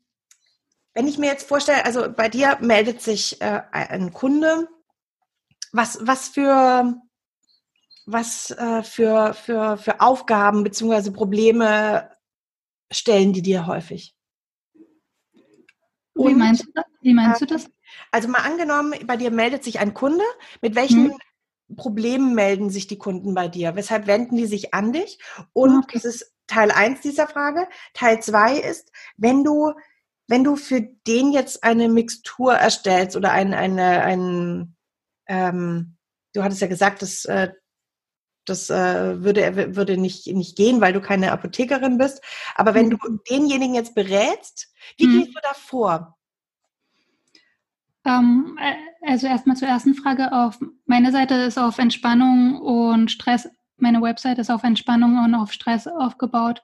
[0.95, 4.69] wenn ich mir jetzt vorstelle, also bei dir meldet sich äh, ein Kunde,
[5.73, 6.95] was, was für,
[8.07, 11.11] was äh, für, für, für Aufgaben bzw.
[11.11, 12.11] Probleme
[12.91, 14.15] stellen die dir häufig?
[16.15, 16.85] Und, Wie meinst, du das?
[17.01, 17.71] Wie meinst du das?
[18.11, 20.25] Also mal angenommen, bei dir meldet sich ein Kunde.
[20.61, 21.77] Mit welchen hm.
[21.77, 23.77] Problemen melden sich die Kunden bei dir?
[23.77, 25.19] Weshalb wenden die sich an dich?
[25.55, 25.95] Und okay.
[25.95, 27.67] das ist Teil 1 dieser Frage.
[27.95, 29.73] Teil 2 ist, wenn du,
[30.29, 34.77] wenn du für den jetzt eine Mixtur erstellst oder ein, eine, ein,
[35.27, 35.97] ähm,
[36.33, 37.51] du hattest ja gesagt, dass äh,
[38.45, 42.23] das äh, würde, würde nicht, nicht gehen, weil du keine Apothekerin bist.
[42.55, 42.99] Aber wenn mhm.
[42.99, 45.21] du denjenigen jetzt berätst, wie mhm.
[45.21, 46.19] gehst du da vor?
[48.05, 50.33] Ähm, äh, also erstmal zur ersten Frage.
[50.33, 55.53] Auf meiner Seite ist auf Entspannung und Stress, meine Website ist auf Entspannung und auf
[55.53, 56.63] Stress aufgebaut,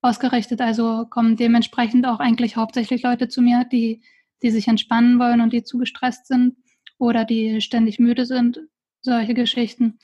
[0.00, 0.60] ausgerichtet.
[0.60, 4.02] Also kommen dementsprechend auch eigentlich hauptsächlich Leute zu mir, die,
[4.42, 6.56] die sich entspannen wollen und die zu gestresst sind
[6.98, 8.60] oder die ständig müde sind.
[9.00, 9.98] Solche Geschichten.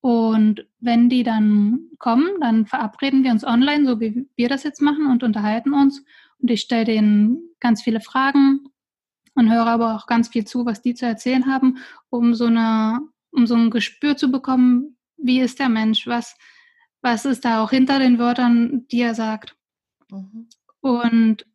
[0.00, 4.80] Und wenn die dann kommen, dann verabreden wir uns online, so wie wir das jetzt
[4.80, 6.04] machen, und unterhalten uns.
[6.38, 8.60] Und ich stelle denen ganz viele Fragen
[9.34, 11.78] und höre aber auch ganz viel zu, was die zu erzählen haben,
[12.10, 13.00] um so eine,
[13.32, 16.36] um so ein Gespür zu bekommen, wie ist der Mensch, was,
[17.02, 19.56] was ist da auch hinter den Wörtern, die er sagt.
[20.10, 20.48] Mhm.
[20.80, 21.46] Und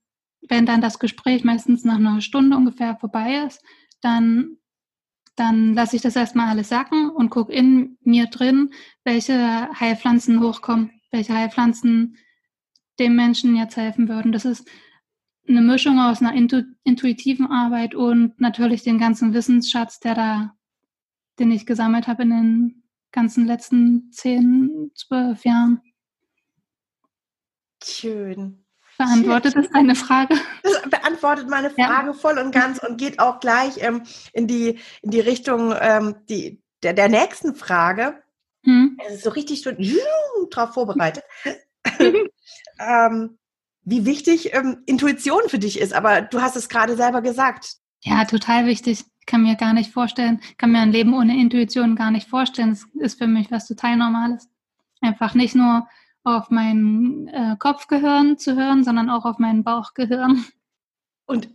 [0.47, 3.63] wenn dann das Gespräch meistens nach einer Stunde ungefähr vorbei ist,
[4.01, 4.57] dann
[5.35, 8.71] dann lasse ich das erstmal alles sacken und gucke in mir drin,
[9.03, 12.17] welche Heilpflanzen hochkommen, welche Heilpflanzen
[12.99, 14.31] dem Menschen jetzt helfen würden.
[14.31, 14.67] Das ist
[15.47, 20.55] eine Mischung aus einer intu intuitiven Arbeit und natürlich den ganzen Wissensschatz, der da,
[21.39, 22.82] den ich gesammelt habe in den
[23.13, 25.81] ganzen letzten zehn, zwölf Jahren.
[27.81, 28.65] Schön.
[28.97, 30.35] Beantwortet das deine Frage?
[30.61, 32.13] Das beantwortet meine Frage ja.
[32.13, 36.61] voll und ganz und geht auch gleich ähm, in, die, in die Richtung ähm, die,
[36.83, 38.21] der, der nächsten Frage.
[38.65, 38.97] Hm.
[39.07, 39.77] Es ist so richtig schon
[40.51, 41.23] drauf vorbereitet.
[42.79, 43.37] ähm,
[43.81, 47.77] wie wichtig ähm, Intuition für dich ist, aber du hast es gerade selber gesagt.
[48.03, 49.05] Ja, total wichtig.
[49.19, 52.71] Ich kann mir gar nicht vorstellen, kann mir ein Leben ohne Intuition gar nicht vorstellen.
[52.71, 54.49] Das ist für mich was total Normales.
[55.01, 55.87] Einfach nicht nur
[56.23, 60.45] auf mein äh, Kopfgehirn zu hören, sondern auch auf mein Bauchgehirn.
[61.25, 61.49] Und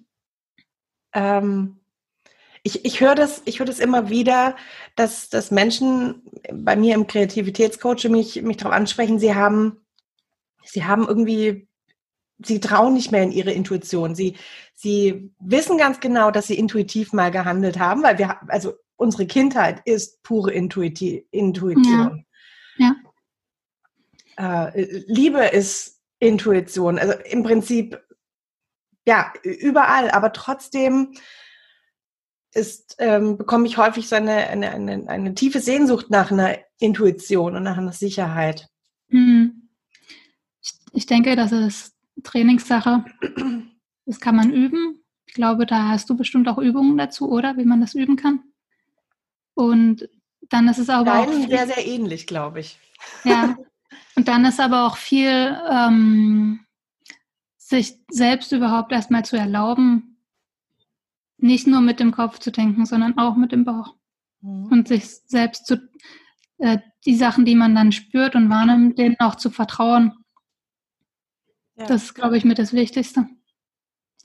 [1.13, 1.79] ähm,
[2.63, 4.57] ich, ich höre das, ich das immer wieder,
[4.97, 9.85] dass, dass Menschen bei mir im Kreativitätscoach mich, mich darauf ansprechen, sie haben,
[10.65, 11.68] sie haben irgendwie,
[12.39, 14.15] sie trauen nicht mehr in ihre Intuition.
[14.15, 14.37] Sie,
[14.75, 19.83] sie wissen ganz genau, dass sie intuitiv mal gehandelt haben, weil wir, also unsere Kindheit
[19.85, 22.25] ist pure Intuiti Intuition.
[22.77, 22.95] Ja.
[24.39, 26.99] ja äh, Liebe ist Intuition.
[26.99, 28.01] Also im Prinzip,
[29.07, 31.15] ja, überall, aber trotzdem
[32.53, 37.57] ist, ähm, bekomme ich häufig so eine, eine, eine, eine, tiefe Sehnsucht nach einer Intuition
[37.57, 38.69] und nach einer Sicherheit.
[39.09, 39.69] Hm.
[40.93, 43.05] Ich, denke, das ist Trainingssache.
[44.07, 45.03] Das kann man üben.
[45.27, 47.57] Ich glaube, da hast du bestimmt auch Übungen dazu, oder?
[47.57, 48.41] Wie man das üben kann.
[49.55, 50.09] Und
[50.49, 51.49] dann ist es aber Deinen auch.
[51.49, 52.79] sehr, sehr ähnlich, glaube ich.
[53.25, 53.57] Ja,
[54.19, 56.67] Und dann ist aber auch viel, ähm,
[57.57, 60.19] sich selbst überhaupt erstmal zu erlauben,
[61.37, 63.95] nicht nur mit dem Kopf zu denken, sondern auch mit dem Bauch.
[64.41, 64.67] Mhm.
[64.73, 65.89] Und sich selbst zu,
[66.59, 70.18] äh, die Sachen, die man dann spürt und wahrnimmt, denen auch zu vertrauen.
[71.79, 71.87] Ja.
[71.87, 73.29] Das ist, glaube ich, mit das Wichtigste.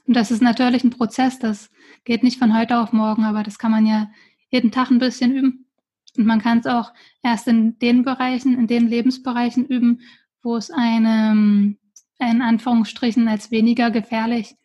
[0.05, 1.69] Und das ist natürlich ein Prozess, das
[2.03, 4.09] geht nicht von heute auf morgen, aber das kann man ja
[4.49, 5.69] jeden Tag ein bisschen üben.
[6.17, 10.01] Und man kann es auch erst in den Bereichen, in den Lebensbereichen üben,
[10.41, 11.77] wo es einem
[12.19, 14.55] in Anführungsstrichen als weniger gefährlich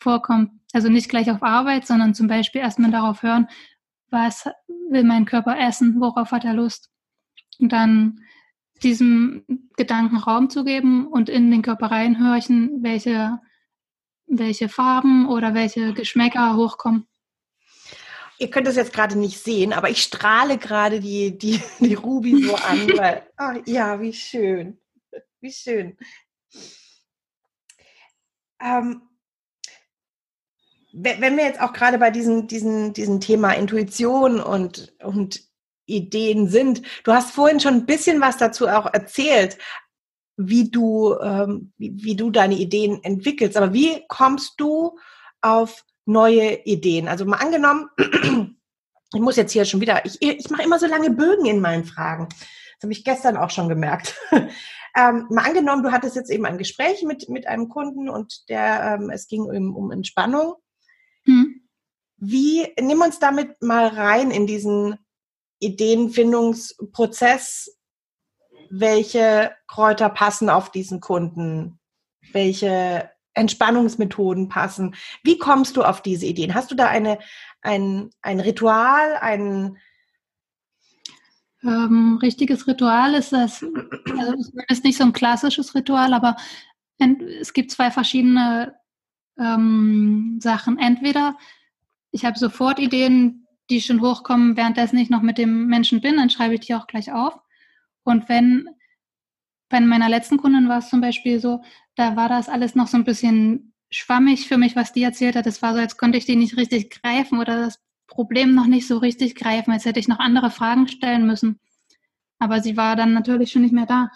[0.00, 0.50] vorkommt.
[0.72, 3.48] Also nicht gleich auf Arbeit, sondern zum Beispiel erstmal darauf hören,
[4.10, 4.48] was
[4.90, 6.90] will mein Körper essen, worauf hat er Lust.
[7.58, 8.20] Und dann
[8.84, 9.44] diesem
[9.76, 13.40] Gedanken Raum zu geben und in den Körper reinhorchen, welche,
[14.26, 17.06] welche Farben oder welche Geschmäcker hochkommen.
[18.38, 22.44] Ihr könnt das jetzt gerade nicht sehen, aber ich strahle gerade die, die, die Ruby
[22.44, 24.78] so an, weil, oh, ja, wie schön.
[25.40, 25.96] Wie schön.
[28.60, 29.02] Ähm,
[30.92, 35.42] wenn wir jetzt auch gerade bei diesem, diesem, diesem Thema Intuition und, und
[35.86, 39.58] Ideen sind, du hast vorhin schon ein bisschen was dazu auch erzählt,
[40.36, 43.56] wie du, ähm, wie, wie du deine Ideen entwickelst.
[43.56, 44.98] Aber wie kommst du
[45.40, 47.08] auf neue Ideen?
[47.08, 47.88] Also mal angenommen,
[49.14, 51.84] ich muss jetzt hier schon wieder, ich, ich mache immer so lange Bögen in meinen
[51.84, 52.28] Fragen.
[52.28, 54.14] Das habe ich gestern auch schon gemerkt.
[54.96, 58.98] Ähm, mal angenommen, du hattest jetzt eben ein Gespräch mit, mit einem Kunden und der,
[59.00, 60.54] ähm, es ging um, um Entspannung.
[61.24, 61.62] Hm.
[62.16, 64.96] Wie, nimm uns damit mal rein in diesen
[65.64, 67.76] Ideenfindungsprozess.
[68.70, 71.80] Welche Kräuter passen auf diesen Kunden?
[72.32, 74.94] Welche Entspannungsmethoden passen?
[75.22, 76.54] Wie kommst du auf diese Ideen?
[76.54, 77.18] Hast du da eine,
[77.62, 79.78] ein, ein Ritual, ein,
[81.64, 86.36] ähm, richtiges Ritual ist das, also es ist nicht so ein klassisches Ritual, aber
[87.40, 88.74] es gibt zwei verschiedene
[89.38, 90.78] ähm, Sachen.
[90.78, 91.36] Entweder
[92.10, 96.30] ich habe sofort Ideen, die schon hochkommen, währenddessen ich noch mit dem Menschen bin, dann
[96.30, 97.38] schreibe ich die auch gleich auf.
[98.04, 98.68] Und wenn
[99.68, 101.62] bei meiner letzten Kundin war es zum Beispiel so,
[101.96, 105.46] da war das alles noch so ein bisschen schwammig für mich, was die erzählt hat.
[105.46, 108.86] Es war so, als konnte ich die nicht richtig greifen oder das Problem noch nicht
[108.86, 111.58] so richtig greifen, als hätte ich noch andere Fragen stellen müssen.
[112.38, 114.10] Aber sie war dann natürlich schon nicht mehr da.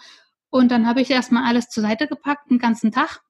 [0.49, 3.21] Und dann habe ich erstmal alles zur Seite gepackt, den ganzen Tag.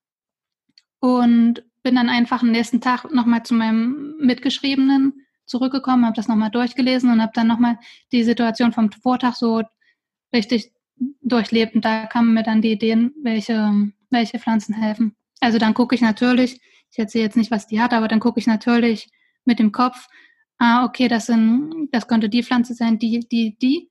[1.00, 6.52] Und bin dann einfach am nächsten Tag nochmal zu meinem Mitgeschriebenen zurückgekommen, habe das nochmal
[6.52, 7.78] durchgelesen und habe dann nochmal
[8.12, 9.64] die Situation vom Vortag so
[10.34, 10.72] richtig
[11.22, 11.76] durchlebt.
[11.76, 15.16] Und da kamen mir dann die Ideen, welche, welche Pflanzen helfen.
[15.40, 18.40] Also dann gucke ich natürlich, ich erzähle jetzt nicht, was die hat, aber dann gucke
[18.40, 19.10] ich natürlich
[19.46, 20.08] mit dem Kopf,
[20.58, 23.90] ah, okay, das sind, das könnte die Pflanze sein, die, die, die.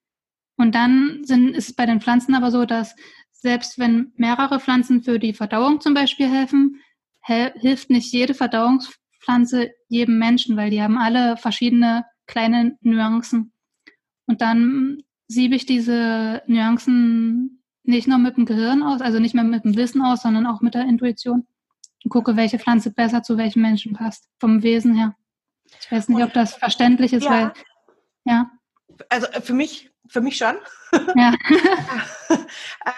[0.57, 2.95] Und dann sind, ist es bei den Pflanzen aber so, dass
[3.33, 6.81] selbst wenn mehrere Pflanzen für die Verdauung zum Beispiel helfen,
[7.23, 8.35] hilft nicht jede
[9.29, 13.53] Verdauungspflanze jedem Menschen, weil die haben alle verschiedene kleine Nuancen.
[14.27, 19.45] Und dann siebe ich diese Nuancen nicht nur mit dem Gehirn aus, also nicht mehr
[19.45, 21.47] mit dem Wissen aus, sondern auch mit der Intuition
[22.05, 25.15] und gucke, welche Pflanze besser zu welchem Menschen passt, vom Wesen her.
[25.81, 27.31] Ich weiß nicht, ob das verständlich ist, ja.
[27.31, 27.53] weil,
[28.25, 28.51] ja.
[29.09, 30.57] Also äh, für mich, für mich schon.
[31.15, 31.35] Ja.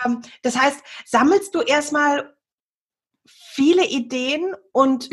[0.04, 2.32] Ähm, das heißt, sammelst du erstmal
[3.52, 5.10] viele Ideen und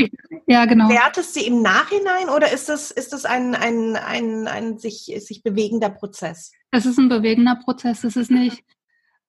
[0.47, 0.89] ja, genau.
[0.89, 5.43] wertest sie im Nachhinein oder ist das, ist das ein, ein, ein, ein sich, sich
[5.43, 6.52] bewegender Prozess?
[6.71, 8.04] Es ist ein bewegender Prozess.
[8.04, 8.63] Es ist nicht,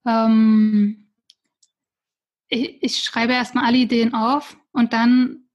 [0.06, 1.10] ähm,
[2.48, 5.48] ich, ich schreibe erstmal alle Ideen auf und dann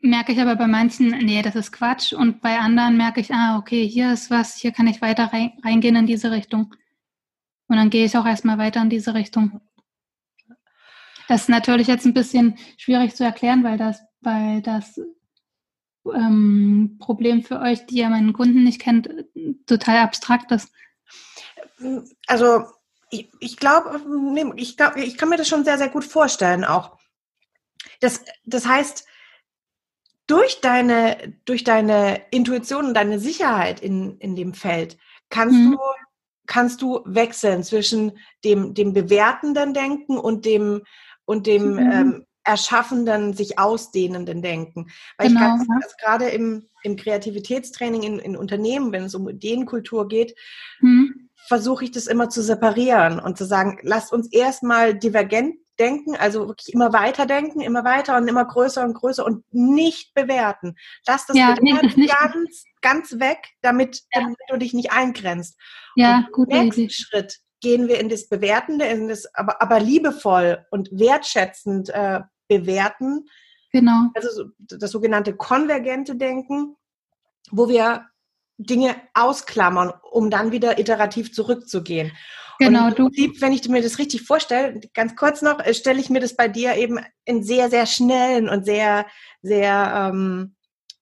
[0.00, 2.12] merke ich aber bei manchen, nee, das ist Quatsch.
[2.12, 5.96] Und bei anderen merke ich, ah, okay, hier ist was, hier kann ich weiter reingehen
[5.96, 6.74] in diese Richtung.
[7.68, 9.60] Und dann gehe ich auch erstmal weiter in diese Richtung.
[11.30, 15.00] Das ist natürlich jetzt ein bisschen schwierig zu erklären, weil das, weil das
[16.12, 19.08] ähm, Problem für euch, die ja meinen Kunden nicht kennt,
[19.64, 20.72] total abstrakt ist.
[22.26, 22.64] Also
[23.12, 24.00] ich, ich glaube,
[24.56, 26.98] ich, glaub, ich kann mir das schon sehr, sehr gut vorstellen auch.
[28.00, 29.06] Das, das heißt,
[30.26, 35.72] durch deine, durch deine Intuition und deine Sicherheit in, in dem Feld kannst mhm.
[35.72, 35.78] du
[36.50, 40.82] kannst du wechseln zwischen dem, dem bewertenden Denken und dem,
[41.30, 41.78] und dem mhm.
[41.78, 44.90] ähm, erschaffenden, sich ausdehnenden Denken.
[45.16, 45.40] Weil genau.
[45.40, 50.34] ich kann das gerade im, im Kreativitätstraining in, in Unternehmen, wenn es um Ideenkultur geht,
[50.80, 51.28] mhm.
[51.46, 56.48] versuche ich das immer zu separieren und zu sagen, lasst uns erstmal divergent denken, also
[56.48, 60.74] wirklich immer weiter denken, immer weiter und immer größer und größer und nicht bewerten.
[61.06, 64.22] Lass das, ja, nee, das ganz, ganz weg, damit, ja.
[64.22, 65.56] damit, du dich nicht eingrenzt.
[65.94, 66.48] Ja, gut.
[66.48, 66.92] Nächsten Idee.
[66.92, 73.28] Schritt gehen wir in das Bewertende, in das, aber, aber liebevoll und wertschätzend äh, bewerten.
[73.72, 74.08] Genau.
[74.14, 76.76] Also das sogenannte konvergente Denken,
[77.50, 78.06] wo wir
[78.58, 82.12] Dinge ausklammern, um dann wieder iterativ zurückzugehen.
[82.58, 85.98] Genau, und im Prinzip, wenn ich mir das richtig vorstelle, ganz kurz noch, äh, stelle
[85.98, 89.06] ich mir das bei dir eben in sehr, sehr schnellen und sehr,
[89.40, 90.56] sehr, ähm,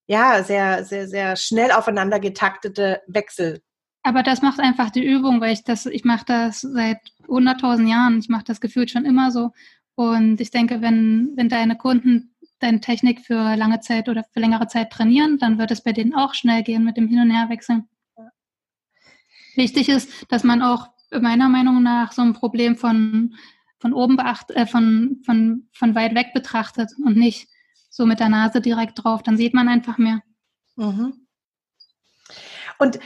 [0.07, 3.61] ja, sehr, sehr, sehr schnell aufeinander getaktete Wechsel.
[4.09, 8.18] Aber das macht einfach die Übung, weil ich das, ich mache das seit 100.000 Jahren.
[8.18, 9.53] Ich mache das gefühlt schon immer so.
[9.97, 14.66] Und ich denke, wenn, wenn deine Kunden deine Technik für lange Zeit oder für längere
[14.66, 17.87] Zeit trainieren, dann wird es bei denen auch schnell gehen mit dem Hin- und Herwechseln.
[19.57, 23.35] Wichtig ist, dass man auch meiner Meinung nach so ein Problem von,
[23.79, 27.47] von oben beachtet, äh, von, von, von weit weg betrachtet und nicht
[27.90, 29.23] so mit der Nase direkt drauf.
[29.23, 30.23] Dann sieht man einfach mehr.
[30.77, 31.12] Mhm.
[32.79, 32.99] Und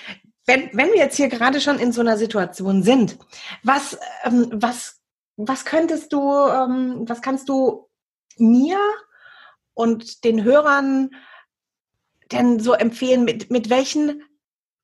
[0.46, 3.18] wenn, wenn wir jetzt hier gerade schon in so einer Situation sind,
[3.62, 5.00] was, ähm, was,
[5.36, 7.88] was könntest du, ähm, was kannst du
[8.38, 8.78] mir
[9.74, 11.10] und den Hörern
[12.32, 14.22] denn so empfehlen, mit, mit welchen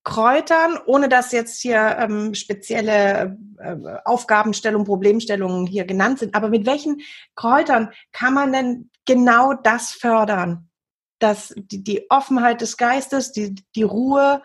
[0.05, 6.67] Kräutern, ohne dass jetzt hier ähm, spezielle äh, Aufgabenstellungen, Problemstellungen hier genannt sind, aber mit
[6.67, 7.01] welchen
[7.35, 10.71] Kräutern kann man denn genau das fördern?
[11.19, 14.43] Das, die, die Offenheit des Geistes, die, die Ruhe.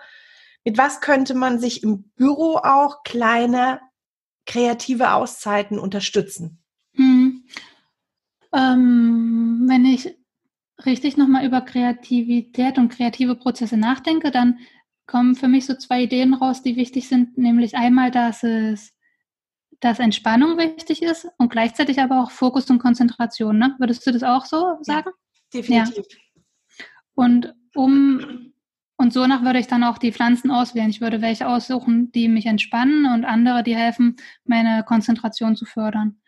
[0.65, 3.82] Mit was könnte man sich im Büro auch kleine
[4.45, 6.63] kreative Auszeiten unterstützen?
[6.95, 7.45] Hm.
[8.54, 10.15] Ähm, wenn ich
[10.86, 14.60] richtig nochmal über Kreativität und kreative Prozesse nachdenke, dann
[15.06, 18.93] kommen für mich so zwei Ideen raus, die wichtig sind, nämlich einmal, dass es
[19.84, 23.58] dass Entspannung wichtig ist und gleichzeitig aber auch Fokus und Konzentration.
[23.58, 23.76] Ne?
[23.80, 25.10] Würdest du das auch so sagen?
[25.54, 26.06] Ja, definitiv.
[26.10, 26.84] Ja.
[27.15, 28.53] Und um
[29.04, 30.89] und so nach würde ich dann auch die Pflanzen auswählen.
[30.89, 36.22] Ich würde welche aussuchen, die mich entspannen und andere, die helfen, meine Konzentration zu fördern.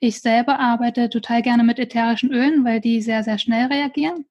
[0.00, 4.24] Ich selber arbeite total gerne mit ätherischen Ölen, weil die sehr, sehr schnell reagieren.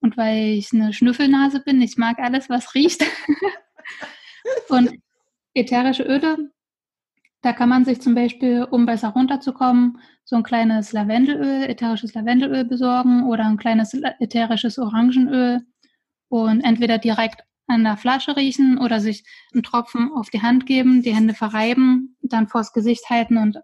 [0.00, 3.04] Und weil ich eine Schnüffelnase bin, ich mag alles, was riecht.
[4.68, 4.90] und
[5.54, 6.50] ätherische Öle,
[7.40, 12.64] da kann man sich zum Beispiel, um besser runterzukommen, so ein kleines Lavendelöl, ätherisches Lavendelöl
[12.64, 15.64] besorgen oder ein kleines ätherisches Orangenöl
[16.30, 21.02] und entweder direkt an der Flasche riechen oder sich einen Tropfen auf die Hand geben,
[21.02, 23.58] die Hände verreiben, dann vors Gesicht halten und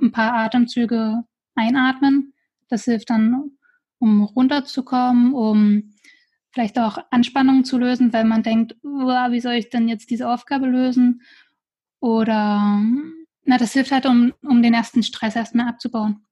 [0.00, 2.34] ein paar Atemzüge einatmen.
[2.68, 3.52] Das hilft dann,
[3.98, 5.94] um runterzukommen, um
[6.50, 10.66] vielleicht auch Anspannung zu lösen, weil man denkt, wie soll ich denn jetzt diese Aufgabe
[10.66, 11.22] lösen?
[12.00, 12.80] Oder
[13.44, 16.24] na, das hilft halt, um, um den ersten Stress erstmal abzubauen.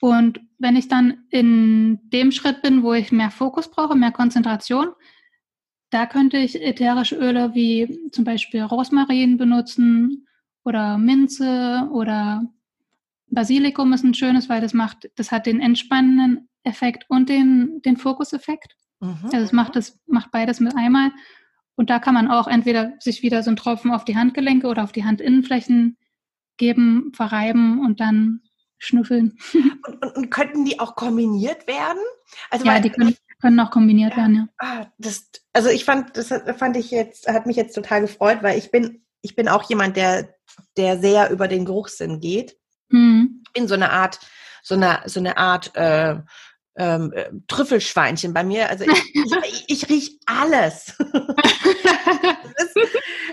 [0.00, 4.88] Und wenn ich dann in dem Schritt bin, wo ich mehr Fokus brauche, mehr Konzentration,
[5.90, 10.26] da könnte ich ätherische Öle wie zum Beispiel Rosmarin benutzen
[10.64, 12.44] oder Minze oder
[13.28, 17.96] Basilikum ist ein schönes, weil das macht, das hat den entspannenden Effekt und den, den
[17.96, 18.76] Fokuseffekt.
[19.00, 19.18] Mhm.
[19.24, 21.10] Also es macht das, macht beides mit einmal.
[21.76, 24.82] Und da kann man auch entweder sich wieder so einen Tropfen auf die Handgelenke oder
[24.82, 25.96] auf die Handinnenflächen
[26.56, 28.40] geben, verreiben und dann
[28.78, 29.38] schnüffeln.
[29.86, 32.02] Und, und, und könnten die auch kombiniert werden?
[32.50, 34.48] Also ja, weil, die können, können auch kombiniert ja, werden, ja.
[34.58, 38.58] Ah, das, also ich fand, das fand ich jetzt, hat mich jetzt total gefreut, weil
[38.58, 40.36] ich bin, ich bin auch jemand, der
[40.76, 42.56] der sehr über den Geruchssinn geht.
[42.88, 43.42] Mhm.
[43.46, 44.20] Ich bin so eine Art,
[44.62, 46.16] so eine, so eine Art äh,
[46.76, 48.68] ähm, äh, Trüffelschweinchen bei mir.
[48.68, 50.94] Also ich, ich, ich riech alles.
[52.56, 52.76] ist,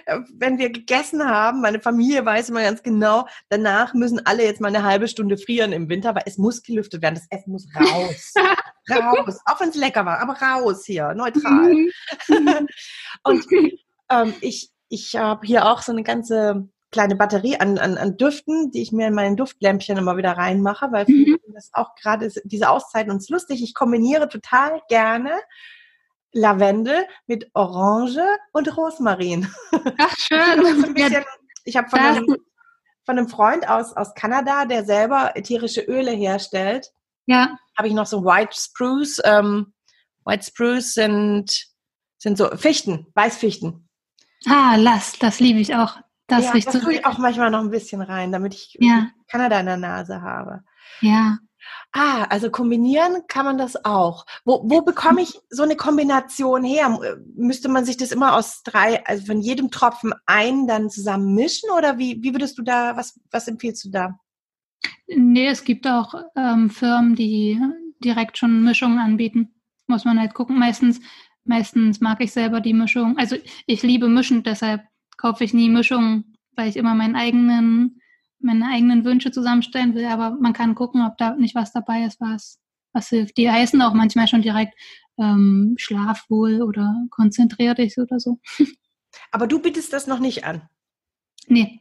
[0.05, 4.61] äh, wenn wir gegessen haben, meine Familie weiß immer ganz genau, danach müssen alle jetzt
[4.61, 7.15] mal eine halbe Stunde frieren im Winter, weil es muss gelüftet werden.
[7.15, 8.33] Das Essen muss raus.
[8.89, 9.39] raus.
[9.45, 11.73] Auch wenn es lecker war, aber raus hier, neutral.
[11.73, 11.91] Mhm.
[13.23, 13.45] Und
[14.09, 18.71] ähm, ich, ich habe hier auch so eine ganze kleine Batterie an, an, an Düften,
[18.71, 21.37] die ich mir in meinen Duftlämpchen immer wieder reinmache, weil mhm.
[21.53, 23.61] das auch gerade diese Auszeiten uns lustig.
[23.61, 25.31] Ich kombiniere total gerne
[26.31, 29.53] Lavendel mit Orange und Rosmarin.
[29.97, 30.93] Ach schön.
[30.93, 31.25] bisschen,
[31.65, 32.37] ich habe von, einem,
[33.05, 36.91] von einem Freund aus, aus Kanada, der selber ätherische Öle herstellt,
[37.25, 37.57] ja.
[37.77, 39.21] habe ich noch so White Spruce.
[39.25, 39.73] Ähm,
[40.25, 41.67] White Spruce sind,
[42.17, 43.89] sind so Fichten, Weißfichten.
[44.47, 45.97] Ah, lass, das liebe ich auch.
[46.27, 49.09] Das, ja, das tue ich auch manchmal noch ein bisschen rein, damit ich ja.
[49.27, 50.63] Kanada in der Nase habe.
[51.01, 51.37] Ja.
[51.91, 54.25] Ah, also kombinieren kann man das auch.
[54.45, 56.99] Wo, wo bekomme ich so eine Kombination her?
[57.35, 61.69] Müsste man sich das immer aus drei, also von jedem Tropfen ein dann zusammen mischen
[61.77, 64.19] oder wie, wie würdest du da, was, was empfiehlst du da?
[65.07, 67.59] Nee, es gibt auch ähm, Firmen, die
[68.03, 69.53] direkt schon Mischungen anbieten.
[69.87, 70.57] Muss man halt gucken.
[70.57, 70.99] Meistens,
[71.45, 73.17] meistens mag ich selber die Mischung.
[73.17, 73.35] Also
[73.65, 74.81] ich liebe mischen, deshalb
[75.17, 78.01] kaufe ich nie Mischungen, weil ich immer meinen eigenen,
[78.39, 80.05] meine eigenen Wünsche zusammenstellen will.
[80.05, 82.59] Aber man kann gucken, ob da nicht was dabei ist, was,
[82.93, 83.37] was hilft.
[83.37, 84.73] Die heißen auch manchmal schon direkt
[85.17, 88.39] ähm, Schlaf wohl oder konzentrier dich oder so.
[89.31, 90.63] Aber du bietest das noch nicht an.
[91.47, 91.79] Nee.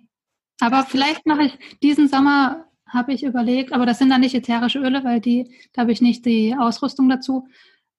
[0.61, 4.79] Aber vielleicht mache ich diesen Sommer, habe ich überlegt, aber das sind dann nicht ätherische
[4.79, 7.49] Öle, weil die, da habe ich nicht die Ausrüstung dazu.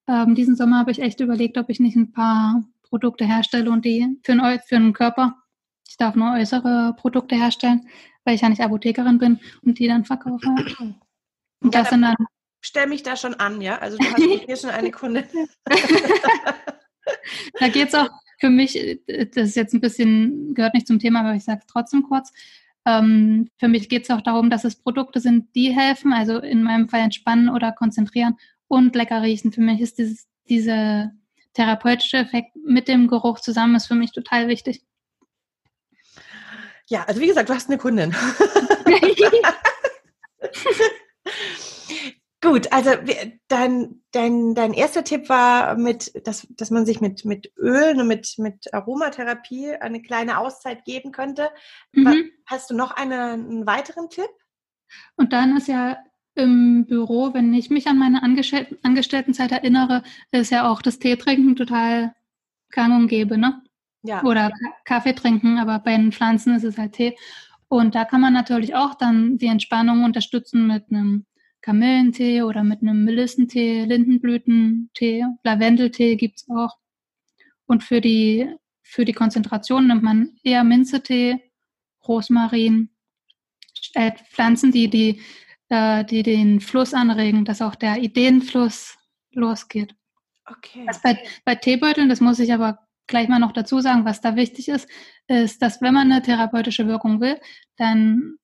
[0.06, 2.64] Ähm, diesen Sommer habe ich echt überlegt, ob ich nicht ein paar
[2.94, 5.34] Produkte herstelle und die für den, für den Körper,
[5.88, 7.88] ich darf nur äußere Produkte herstellen,
[8.24, 10.46] weil ich ja nicht Apothekerin bin und die dann verkaufe.
[10.78, 12.14] Und ja, das sind dann.
[12.60, 13.78] Stell mich da schon an, ja?
[13.78, 15.24] Also du hast hier schon eine Kundin.
[17.58, 18.74] da geht es auch für mich,
[19.08, 22.32] das ist jetzt ein bisschen, gehört nicht zum Thema, aber ich sage es trotzdem kurz.
[22.86, 26.62] Ähm, für mich geht es auch darum, dass es Produkte sind, die helfen, also in
[26.62, 28.36] meinem Fall entspannen oder konzentrieren
[28.68, 29.50] und lecker riechen.
[29.50, 31.10] Für mich ist dieses, dieser
[31.54, 34.82] therapeutische Effekt mit dem Geruch zusammen ist für mich total wichtig.
[36.88, 38.14] Ja, also wie gesagt, du hast eine Kundin.
[42.42, 42.90] Gut, also
[43.48, 48.06] dein, dein, dein erster Tipp war, mit, dass, dass man sich mit, mit Ölen und
[48.06, 51.48] mit, mit Aromatherapie eine kleine Auszeit geben könnte.
[51.92, 52.30] Mhm.
[52.44, 54.28] Hast du noch eine, einen weiteren Tipp?
[55.16, 55.96] Und dann ist ja
[56.34, 61.56] im Büro, wenn ich mich an meine Angestellten, Angestelltenzeit erinnere, ist ja auch das Teetrinken
[61.56, 62.14] total
[62.70, 63.62] gang und gäbe, ne?
[64.02, 64.22] Ja.
[64.22, 64.50] Oder
[64.84, 67.16] Kaffee trinken, aber bei den Pflanzen ist es halt Tee.
[67.68, 71.24] Und da kann man natürlich auch dann die Entspannung unterstützen mit einem
[71.62, 76.76] Kamillentee oder mit einem Melissentee, Lindenblütentee, Lavendeltee gibt es auch.
[77.66, 78.46] Und für die,
[78.82, 81.40] für die Konzentration nimmt man eher Minzetee,
[82.06, 82.90] Rosmarin,
[83.94, 85.20] äh, Pflanzen, die, die,
[85.68, 88.96] äh, die den Fluss anregen, dass auch der Ideenfluss
[89.32, 89.94] losgeht.
[90.46, 90.84] Okay.
[90.86, 94.36] Was bei, bei Teebeuteln, das muss ich aber gleich mal noch dazu sagen, was da
[94.36, 94.88] wichtig ist,
[95.26, 97.38] ist, dass wenn man eine therapeutische Wirkung will,
[97.76, 98.36] dann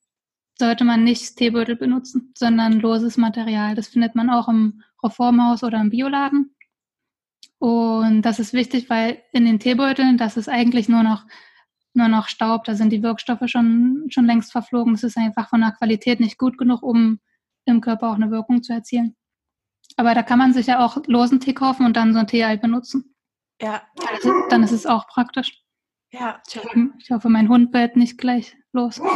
[0.58, 3.74] sollte man nicht Teebeutel benutzen, sondern loses Material.
[3.74, 6.54] Das findet man auch im Reformhaus oder im Bioladen.
[7.58, 11.24] Und das ist wichtig, weil in den Teebeuteln, das ist eigentlich nur noch,
[11.94, 14.94] nur noch Staub, da sind die Wirkstoffe schon, schon längst verflogen.
[14.94, 17.20] Das ist einfach von der Qualität nicht gut genug, um
[17.64, 19.16] im Körper auch eine Wirkung zu erzielen.
[19.96, 22.44] Aber da kann man sich ja auch losen Tee kaufen und dann so ein Tee
[22.44, 23.14] halt benutzen.
[23.60, 23.82] Ja.
[24.08, 25.62] Also, dann ist es auch praktisch.
[26.12, 26.40] Ja.
[26.48, 29.00] Ich hoffe, ich hoffe mein Hund bellt nicht gleich los.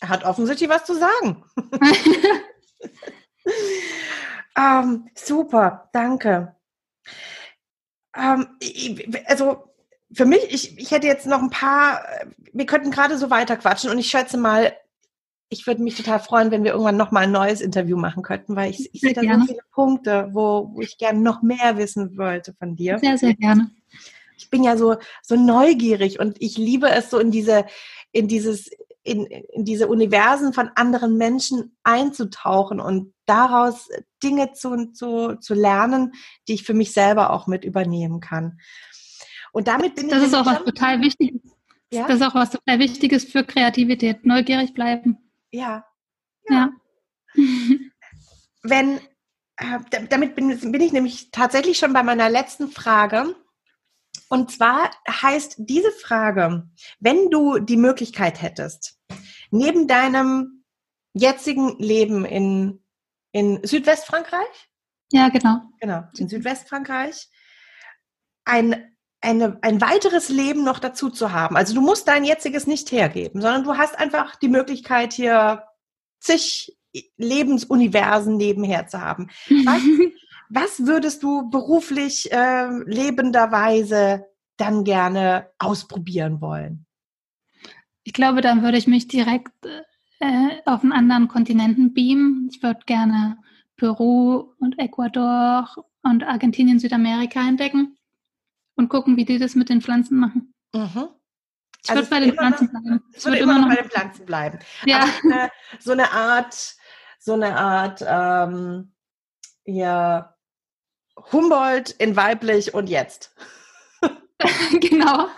[0.00, 1.44] Er hat offensichtlich was zu sagen.
[4.56, 6.54] ähm, super, danke.
[8.14, 8.46] Ähm,
[9.26, 9.74] also
[10.12, 12.02] für mich, ich, ich hätte jetzt noch ein paar,
[12.52, 14.72] wir könnten gerade so weiter quatschen und ich schätze mal,
[15.50, 18.54] ich würde mich total freuen, wenn wir irgendwann noch mal ein neues Interview machen könnten,
[18.54, 22.18] weil ich, ich sehe da so viele Punkte, wo, wo ich gerne noch mehr wissen
[22.18, 22.98] wollte von dir.
[22.98, 23.70] Sehr, sehr gerne.
[24.36, 27.64] Ich bin ja so, so neugierig und ich liebe es so in diese,
[28.12, 28.70] in dieses
[29.04, 33.88] in, in diese Universen von anderen Menschen einzutauchen und daraus
[34.22, 36.12] Dinge zu, zu, zu lernen,
[36.46, 38.58] die ich für mich selber auch mit übernehmen kann.
[39.52, 40.30] Und damit bin das ich.
[40.30, 41.40] Das ist auch was total Wichtiges.
[41.90, 42.06] Ja?
[42.06, 44.24] Das ist auch was total Wichtiges für Kreativität.
[44.24, 45.18] Neugierig bleiben.
[45.50, 45.84] Ja.
[46.48, 46.70] Ja.
[47.34, 47.44] ja.
[48.62, 48.98] Wenn,
[49.56, 49.78] äh,
[50.08, 53.34] damit bin, bin ich nämlich tatsächlich schon bei meiner letzten Frage.
[54.28, 56.68] Und zwar heißt diese Frage,
[57.00, 58.98] wenn du die Möglichkeit hättest,
[59.50, 60.64] neben deinem
[61.14, 62.82] jetzigen Leben in,
[63.32, 64.68] in Südwestfrankreich?
[65.12, 65.62] Ja, genau.
[65.80, 67.28] Genau, in Südwestfrankreich,
[68.44, 71.56] ein, eine, ein weiteres Leben noch dazu zu haben.
[71.56, 75.64] Also du musst dein jetziges nicht hergeben, sondern du hast einfach die Möglichkeit, hier
[76.20, 76.76] zig
[77.16, 79.28] Lebensuniversen nebenher zu haben.
[79.48, 79.82] Was,
[80.48, 86.86] was würdest du beruflich äh, lebenderweise dann gerne ausprobieren wollen?
[88.04, 89.52] Ich glaube, dann würde ich mich direkt
[90.20, 92.48] äh, auf einen anderen Kontinenten beamen.
[92.50, 93.38] Ich würde gerne
[93.76, 95.68] Peru und Ecuador
[96.02, 97.97] und Argentinien, Südamerika entdecken
[98.78, 100.54] und gucken, wie die das mit den Pflanzen machen.
[100.72, 101.08] Mhm.
[101.82, 103.04] Ich also würde bei den Pflanzen noch, bleiben.
[103.14, 104.58] Ich würde immer noch bei den Pflanzen bleiben.
[104.86, 105.08] Ja.
[105.24, 105.50] Eine,
[105.80, 106.76] so eine Art,
[107.18, 108.92] so eine Art, ähm,
[109.64, 110.34] ja,
[111.32, 113.34] Humboldt in weiblich und jetzt.
[114.80, 115.28] genau.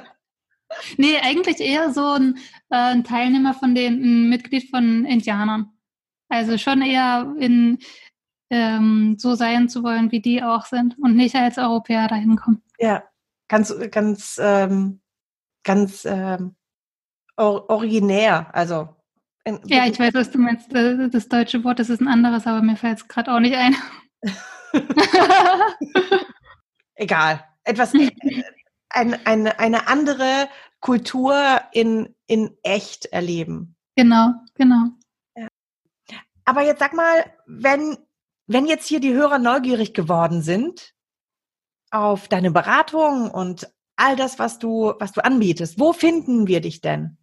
[0.96, 2.38] nee, eigentlich eher so ein,
[2.70, 5.72] äh, ein Teilnehmer von den, ein Mitglied von Indianern.
[6.28, 7.78] Also schon eher in
[8.54, 12.62] ähm, so sein zu wollen, wie die auch sind und nicht als Europäer dahin kommen.
[12.78, 13.02] Ja,
[13.48, 15.00] ganz, ganz, ähm,
[15.64, 16.54] ganz ähm,
[17.36, 18.94] or originär, also.
[19.64, 20.72] ja, ich weiß, was du meinst.
[20.72, 23.74] Das deutsche Wort, das ist ein anderes, aber mir fällt es gerade auch nicht ein.
[26.94, 27.44] Egal.
[27.64, 28.10] Etwas, äh,
[28.90, 30.48] ein, eine, eine andere
[30.80, 33.74] Kultur in, in echt erleben.
[33.96, 34.90] Genau, genau.
[36.44, 37.96] Aber jetzt sag mal, wenn,
[38.46, 40.94] wenn jetzt hier die Hörer neugierig geworden sind
[41.90, 45.78] auf deine Beratung und all das, was du, was du anbietest.
[45.78, 47.16] Wo finden wir dich denn?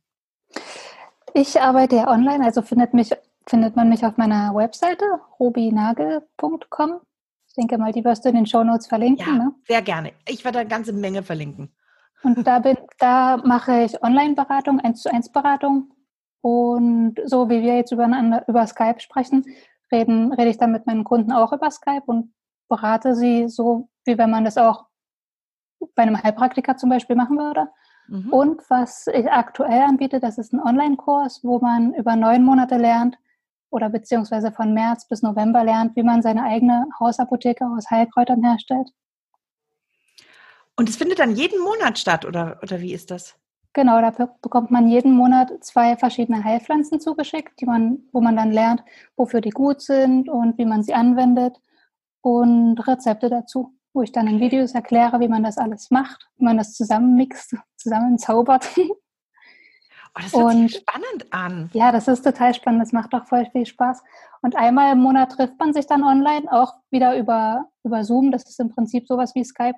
[1.34, 3.12] Ich arbeite ja online, also findet, mich,
[3.48, 5.06] findet man mich auf meiner Webseite
[5.40, 7.02] robinagel.com.
[7.48, 9.26] Ich denke mal, die wirst du in den Shownotes verlinken.
[9.26, 9.56] Ja, ne?
[9.68, 10.14] sehr gerne.
[10.28, 11.76] Ich werde eine ganze Menge verlinken.
[12.24, 15.92] Und da, bin, da mache ich Online-Beratung, 1 zu 1 Beratung.
[16.42, 19.46] Und so wie wir jetzt übereinander über Skype sprechen,
[19.92, 22.34] reden, rede ich dann mit meinen Kunden auch über Skype und
[22.70, 24.86] berate sie so, wie wenn man das auch
[25.96, 27.68] bei einem Heilpraktiker zum Beispiel machen würde.
[28.08, 28.32] Mhm.
[28.32, 33.18] Und was ich aktuell anbiete, das ist ein Online-Kurs, wo man über neun Monate lernt
[33.70, 38.90] oder beziehungsweise von März bis November lernt, wie man seine eigene Hausapotheke aus Heilkräutern herstellt.
[40.76, 43.36] Und es findet dann jeden Monat statt, oder, oder wie ist das?
[43.74, 44.12] Genau, da
[44.42, 48.84] bekommt man jeden Monat zwei verschiedene Heilpflanzen zugeschickt, die man, wo man dann lernt,
[49.16, 51.58] wofür die gut sind und wie man sie anwendet
[52.22, 56.44] und Rezepte dazu, wo ich dann in Videos erkläre, wie man das alles macht, wie
[56.44, 58.70] man das zusammenmixt, zusammenzaubert.
[60.14, 61.70] Oh, das hört und, sich spannend an.
[61.72, 62.82] Ja, das ist total spannend.
[62.82, 64.04] Das macht auch voll viel Spaß.
[64.42, 68.32] Und einmal im Monat trifft man sich dann online, auch wieder über, über Zoom.
[68.32, 69.78] Das ist im Prinzip sowas wie Skype.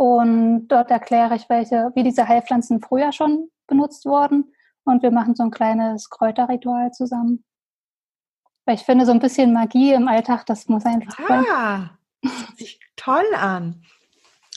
[0.00, 4.54] Und dort erkläre ich, welche, wie diese Heilpflanzen früher schon benutzt wurden.
[4.84, 7.44] Und wir machen so ein kleines Kräuterritual zusammen.
[8.64, 11.44] Weil ich finde, so ein bisschen Magie im Alltag, das muss einfach ah, sein.
[12.22, 13.82] Das hört sich toll an.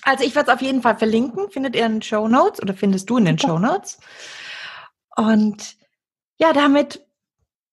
[0.03, 1.49] Also ich werde es auf jeden Fall verlinken.
[1.49, 3.99] Findet ihr in den Show Notes oder findest du in den Show Notes?
[5.17, 5.75] Und
[6.37, 7.05] ja, damit,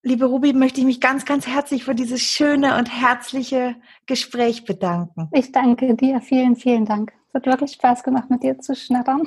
[0.02, 5.28] liebe Ruby, möchte ich mich ganz, ganz herzlich für dieses schöne und herzliche Gespräch bedanken.
[5.30, 6.20] Ich danke dir.
[6.20, 7.12] Vielen, vielen Dank.
[7.33, 9.22] Es hat wirklich Spaß gemacht, mit dir zu schnattern.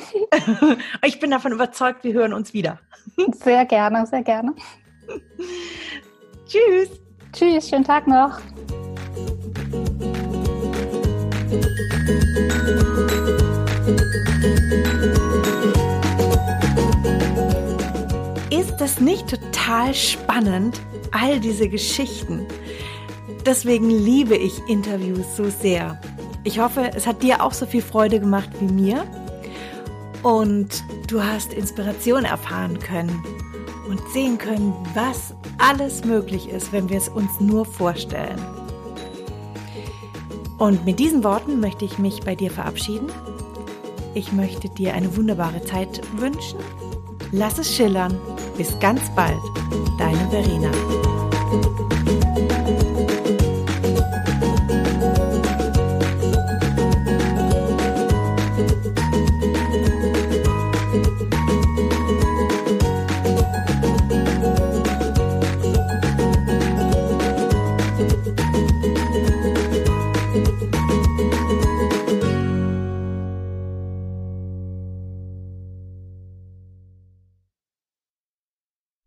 [1.06, 2.80] ich bin davon überzeugt, wir hören uns wieder.
[3.32, 4.54] Sehr gerne, sehr gerne.
[6.46, 6.90] Tschüss.
[7.32, 8.40] Tschüss, schönen Tag noch.
[18.50, 20.82] Ist das nicht total spannend,
[21.14, 22.46] all diese Geschichten?
[23.46, 26.00] Deswegen liebe ich Interviews so sehr.
[26.44, 29.06] Ich hoffe, es hat dir auch so viel Freude gemacht wie mir
[30.24, 33.24] und du hast Inspiration erfahren können
[33.90, 38.40] und sehen können, was alles möglich ist, wenn wir es uns nur vorstellen.
[40.58, 43.08] Und mit diesen Worten möchte ich mich bei dir verabschieden.
[44.14, 46.60] Ich möchte dir eine wunderbare Zeit wünschen.
[47.32, 48.20] Lass es schillern.
[48.58, 49.42] Bis ganz bald.
[49.98, 50.72] Deine Verena.